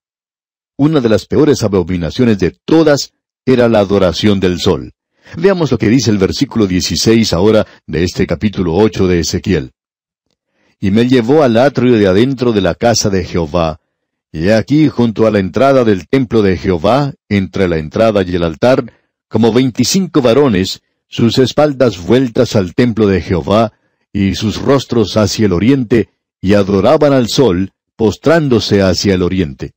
Una 0.76 1.00
de 1.00 1.08
las 1.08 1.26
peores 1.26 1.62
abominaciones 1.62 2.38
de 2.38 2.56
todas 2.64 3.12
era 3.44 3.68
la 3.68 3.80
adoración 3.80 4.40
del 4.40 4.60
sol. 4.60 4.92
Veamos 5.36 5.72
lo 5.72 5.78
que 5.78 5.88
dice 5.88 6.10
el 6.10 6.18
versículo 6.18 6.66
16 6.66 7.32
ahora 7.32 7.66
de 7.86 8.04
este 8.04 8.26
capítulo 8.26 8.74
8 8.74 9.08
de 9.08 9.20
Ezequiel. 9.20 9.72
Y 10.78 10.90
me 10.90 11.08
llevó 11.08 11.42
al 11.42 11.56
atrio 11.56 11.98
de 11.98 12.06
adentro 12.06 12.52
de 12.52 12.60
la 12.60 12.74
casa 12.74 13.10
de 13.10 13.24
Jehová, 13.24 13.80
y 14.38 14.50
aquí 14.50 14.90
junto 14.90 15.26
a 15.26 15.30
la 15.30 15.38
entrada 15.38 15.82
del 15.82 16.08
templo 16.08 16.42
de 16.42 16.58
Jehová, 16.58 17.14
entre 17.26 17.68
la 17.68 17.78
entrada 17.78 18.22
y 18.22 18.36
el 18.36 18.42
altar, 18.42 18.92
como 19.28 19.50
veinticinco 19.50 20.20
varones, 20.20 20.82
sus 21.08 21.38
espaldas 21.38 22.04
vueltas 22.04 22.54
al 22.54 22.74
templo 22.74 23.06
de 23.06 23.22
Jehová, 23.22 23.72
y 24.12 24.34
sus 24.34 24.60
rostros 24.60 25.16
hacia 25.16 25.46
el 25.46 25.54
oriente, 25.54 26.10
y 26.42 26.52
adoraban 26.52 27.14
al 27.14 27.28
sol, 27.28 27.70
postrándose 27.96 28.82
hacia 28.82 29.14
el 29.14 29.22
oriente. 29.22 29.72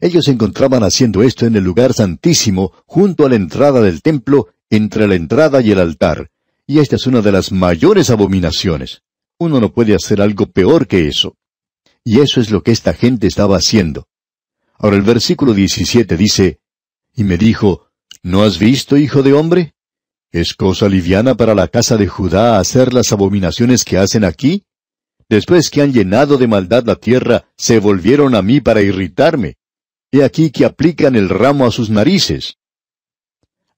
Ellos 0.00 0.24
se 0.24 0.32
encontraban 0.32 0.82
haciendo 0.82 1.22
esto 1.22 1.46
en 1.46 1.54
el 1.54 1.62
lugar 1.62 1.92
santísimo, 1.92 2.72
junto 2.84 3.26
a 3.26 3.28
la 3.28 3.36
entrada 3.36 3.80
del 3.80 4.02
templo, 4.02 4.48
entre 4.70 5.06
la 5.06 5.14
entrada 5.14 5.60
y 5.60 5.70
el 5.70 5.78
altar. 5.78 6.32
Y 6.66 6.80
esta 6.80 6.96
es 6.96 7.06
una 7.06 7.20
de 7.20 7.30
las 7.30 7.52
mayores 7.52 8.10
abominaciones. 8.10 9.02
Uno 9.38 9.60
no 9.60 9.72
puede 9.72 9.94
hacer 9.94 10.20
algo 10.20 10.46
peor 10.46 10.88
que 10.88 11.06
eso. 11.06 11.36
Y 12.04 12.20
eso 12.20 12.40
es 12.40 12.50
lo 12.50 12.62
que 12.62 12.72
esta 12.72 12.94
gente 12.94 13.26
estaba 13.26 13.56
haciendo. 13.56 14.08
Ahora 14.78 14.96
el 14.96 15.02
versículo 15.02 15.54
17 15.54 16.16
dice, 16.16 16.60
Y 17.14 17.24
me 17.24 17.38
dijo, 17.38 17.88
¿No 18.22 18.42
has 18.42 18.58
visto, 18.58 18.96
hijo 18.96 19.22
de 19.22 19.32
hombre? 19.32 19.74
¿Es 20.30 20.54
cosa 20.54 20.88
liviana 20.88 21.34
para 21.36 21.54
la 21.54 21.68
casa 21.68 21.96
de 21.96 22.06
Judá 22.06 22.58
hacer 22.58 22.94
las 22.94 23.12
abominaciones 23.12 23.84
que 23.84 23.98
hacen 23.98 24.24
aquí? 24.24 24.64
Después 25.28 25.70
que 25.70 25.82
han 25.82 25.92
llenado 25.92 26.38
de 26.38 26.46
maldad 26.46 26.84
la 26.84 26.96
tierra, 26.96 27.44
se 27.56 27.78
volvieron 27.78 28.34
a 28.34 28.42
mí 28.42 28.60
para 28.60 28.82
irritarme. 28.82 29.56
He 30.10 30.22
aquí 30.22 30.50
que 30.50 30.64
aplican 30.64 31.16
el 31.16 31.28
ramo 31.28 31.66
a 31.66 31.70
sus 31.70 31.90
narices. 31.90 32.58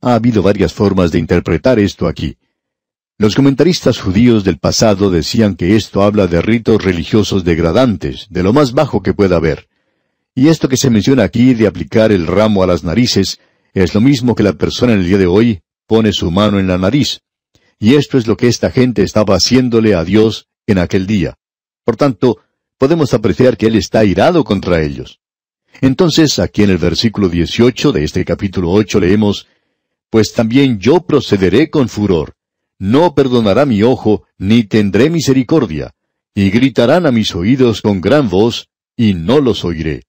Ha 0.00 0.14
habido 0.14 0.42
varias 0.42 0.72
formas 0.72 1.10
de 1.10 1.18
interpretar 1.18 1.78
esto 1.78 2.06
aquí. 2.06 2.36
Los 3.16 3.36
comentaristas 3.36 4.00
judíos 4.00 4.42
del 4.42 4.58
pasado 4.58 5.08
decían 5.08 5.54
que 5.54 5.76
esto 5.76 6.02
habla 6.02 6.26
de 6.26 6.42
ritos 6.42 6.82
religiosos 6.82 7.44
degradantes, 7.44 8.26
de 8.28 8.42
lo 8.42 8.52
más 8.52 8.72
bajo 8.72 9.02
que 9.02 9.14
pueda 9.14 9.36
haber. 9.36 9.68
Y 10.34 10.48
esto 10.48 10.68
que 10.68 10.76
se 10.76 10.90
menciona 10.90 11.22
aquí 11.22 11.54
de 11.54 11.68
aplicar 11.68 12.10
el 12.10 12.26
ramo 12.26 12.64
a 12.64 12.66
las 12.66 12.82
narices 12.82 13.38
es 13.72 13.94
lo 13.94 14.00
mismo 14.00 14.34
que 14.34 14.42
la 14.42 14.54
persona 14.54 14.94
en 14.94 14.98
el 14.98 15.06
día 15.06 15.18
de 15.18 15.26
hoy 15.26 15.60
pone 15.86 16.12
su 16.12 16.32
mano 16.32 16.58
en 16.58 16.66
la 16.66 16.76
nariz. 16.76 17.20
Y 17.78 17.94
esto 17.94 18.18
es 18.18 18.26
lo 18.26 18.36
que 18.36 18.48
esta 18.48 18.72
gente 18.72 19.04
estaba 19.04 19.36
haciéndole 19.36 19.94
a 19.94 20.02
Dios 20.02 20.48
en 20.66 20.78
aquel 20.78 21.06
día. 21.06 21.36
Por 21.84 21.96
tanto, 21.96 22.38
podemos 22.78 23.14
apreciar 23.14 23.56
que 23.56 23.66
Él 23.66 23.76
está 23.76 24.04
irado 24.04 24.42
contra 24.42 24.82
ellos. 24.82 25.20
Entonces, 25.80 26.40
aquí 26.40 26.64
en 26.64 26.70
el 26.70 26.78
versículo 26.78 27.28
18 27.28 27.92
de 27.92 28.02
este 28.02 28.24
capítulo 28.24 28.72
8 28.72 28.98
leemos, 28.98 29.46
Pues 30.10 30.32
también 30.32 30.80
yo 30.80 31.00
procederé 31.00 31.70
con 31.70 31.88
furor. 31.88 32.34
No 32.78 33.14
perdonará 33.14 33.66
mi 33.66 33.82
ojo, 33.82 34.24
ni 34.38 34.64
tendré 34.64 35.10
misericordia. 35.10 35.94
Y 36.34 36.50
gritarán 36.50 37.06
a 37.06 37.12
mis 37.12 37.34
oídos 37.34 37.80
con 37.80 38.00
gran 38.00 38.28
voz, 38.28 38.68
y 38.96 39.14
no 39.14 39.40
los 39.40 39.64
oiré. 39.64 40.02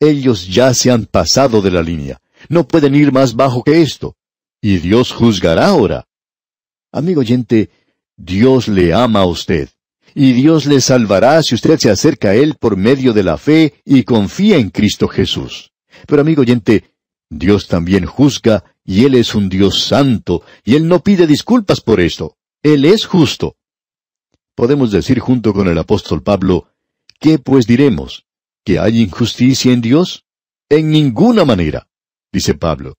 Ellos 0.00 0.48
ya 0.48 0.74
se 0.74 0.90
han 0.90 1.06
pasado 1.06 1.62
de 1.62 1.70
la 1.70 1.82
línea. 1.82 2.20
No 2.48 2.66
pueden 2.66 2.94
ir 2.94 3.12
más 3.12 3.34
bajo 3.34 3.62
que 3.62 3.82
esto. 3.82 4.16
Y 4.60 4.78
Dios 4.78 5.12
juzgará 5.12 5.66
ahora. 5.66 6.06
Amigo 6.90 7.20
oyente, 7.20 7.70
Dios 8.16 8.68
le 8.68 8.92
ama 8.92 9.20
a 9.20 9.26
usted 9.26 9.68
y 10.14 10.32
Dios 10.32 10.66
le 10.66 10.80
salvará 10.80 11.42
si 11.42 11.54
usted 11.54 11.78
se 11.78 11.90
acerca 11.90 12.30
a 12.30 12.34
Él 12.34 12.56
por 12.58 12.76
medio 12.76 13.12
de 13.12 13.22
la 13.22 13.38
fe 13.38 13.74
y 13.84 14.04
confía 14.04 14.58
en 14.58 14.70
Cristo 14.70 15.08
Jesús. 15.08 15.72
Pero 16.06 16.22
amigo 16.22 16.42
oyente, 16.42 16.91
Dios 17.34 17.66
también 17.66 18.04
juzga, 18.04 18.62
y 18.84 19.06
Él 19.06 19.14
es 19.14 19.34
un 19.34 19.48
Dios 19.48 19.84
santo, 19.84 20.42
y 20.64 20.74
Él 20.74 20.86
no 20.86 21.02
pide 21.02 21.26
disculpas 21.26 21.80
por 21.80 21.98
esto. 21.98 22.36
Él 22.62 22.84
es 22.84 23.06
justo. 23.06 23.56
Podemos 24.54 24.90
decir 24.90 25.18
junto 25.18 25.54
con 25.54 25.66
el 25.66 25.78
apóstol 25.78 26.22
Pablo, 26.22 26.68
¿qué 27.18 27.38
pues 27.38 27.66
diremos? 27.66 28.26
¿Que 28.64 28.78
hay 28.78 29.00
injusticia 29.00 29.72
en 29.72 29.80
Dios? 29.80 30.26
En 30.68 30.90
ninguna 30.90 31.46
manera, 31.46 31.88
dice 32.30 32.52
Pablo. 32.52 32.96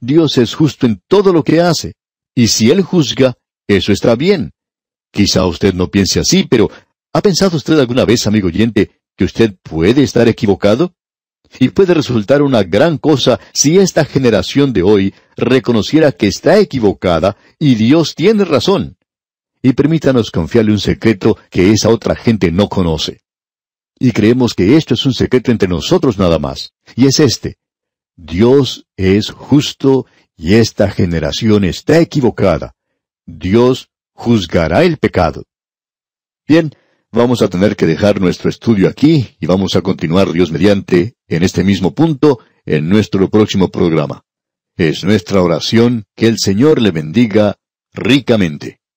Dios 0.00 0.38
es 0.38 0.54
justo 0.54 0.86
en 0.86 1.02
todo 1.08 1.32
lo 1.32 1.42
que 1.42 1.60
hace, 1.60 1.94
y 2.36 2.46
si 2.46 2.70
Él 2.70 2.82
juzga, 2.82 3.34
eso 3.66 3.92
está 3.92 4.14
bien. 4.14 4.52
Quizá 5.10 5.44
usted 5.46 5.74
no 5.74 5.90
piense 5.90 6.20
así, 6.20 6.44
pero 6.44 6.70
¿ha 7.12 7.20
pensado 7.20 7.56
usted 7.56 7.76
alguna 7.80 8.04
vez, 8.04 8.24
amigo 8.28 8.46
oyente, 8.46 9.00
que 9.16 9.24
usted 9.24 9.56
puede 9.64 10.04
estar 10.04 10.28
equivocado? 10.28 10.94
Y 11.58 11.70
puede 11.70 11.94
resultar 11.94 12.42
una 12.42 12.62
gran 12.62 12.98
cosa 12.98 13.40
si 13.52 13.78
esta 13.78 14.04
generación 14.04 14.72
de 14.72 14.82
hoy 14.82 15.14
reconociera 15.36 16.12
que 16.12 16.26
está 16.26 16.58
equivocada 16.58 17.36
y 17.58 17.74
Dios 17.74 18.14
tiene 18.14 18.44
razón. 18.44 18.96
Y 19.62 19.72
permítanos 19.72 20.30
confiarle 20.30 20.72
un 20.72 20.80
secreto 20.80 21.36
que 21.50 21.72
esa 21.72 21.88
otra 21.88 22.14
gente 22.14 22.52
no 22.52 22.68
conoce. 22.68 23.22
Y 23.98 24.12
creemos 24.12 24.54
que 24.54 24.76
esto 24.76 24.94
es 24.94 25.04
un 25.06 25.14
secreto 25.14 25.50
entre 25.50 25.68
nosotros 25.68 26.18
nada 26.18 26.38
más. 26.38 26.72
Y 26.94 27.06
es 27.06 27.18
este. 27.18 27.58
Dios 28.16 28.86
es 28.96 29.30
justo 29.30 30.06
y 30.36 30.54
esta 30.54 30.90
generación 30.90 31.64
está 31.64 31.98
equivocada. 31.98 32.74
Dios 33.26 33.90
juzgará 34.12 34.84
el 34.84 34.98
pecado. 34.98 35.44
Bien, 36.46 36.72
vamos 37.12 37.42
a 37.42 37.48
tener 37.48 37.76
que 37.76 37.86
dejar 37.86 38.20
nuestro 38.20 38.48
estudio 38.48 38.88
aquí 38.88 39.36
y 39.40 39.46
vamos 39.46 39.76
a 39.76 39.82
continuar 39.82 40.32
Dios 40.32 40.50
mediante 40.50 41.17
en 41.28 41.42
este 41.42 41.64
mismo 41.64 41.94
punto 41.94 42.40
en 42.64 42.88
nuestro 42.88 43.28
próximo 43.30 43.70
programa. 43.70 44.24
Es 44.76 45.04
nuestra 45.04 45.42
oración 45.42 46.04
que 46.14 46.26
el 46.26 46.38
Señor 46.38 46.80
le 46.80 46.90
bendiga 46.90 47.56
ricamente. 47.92 48.80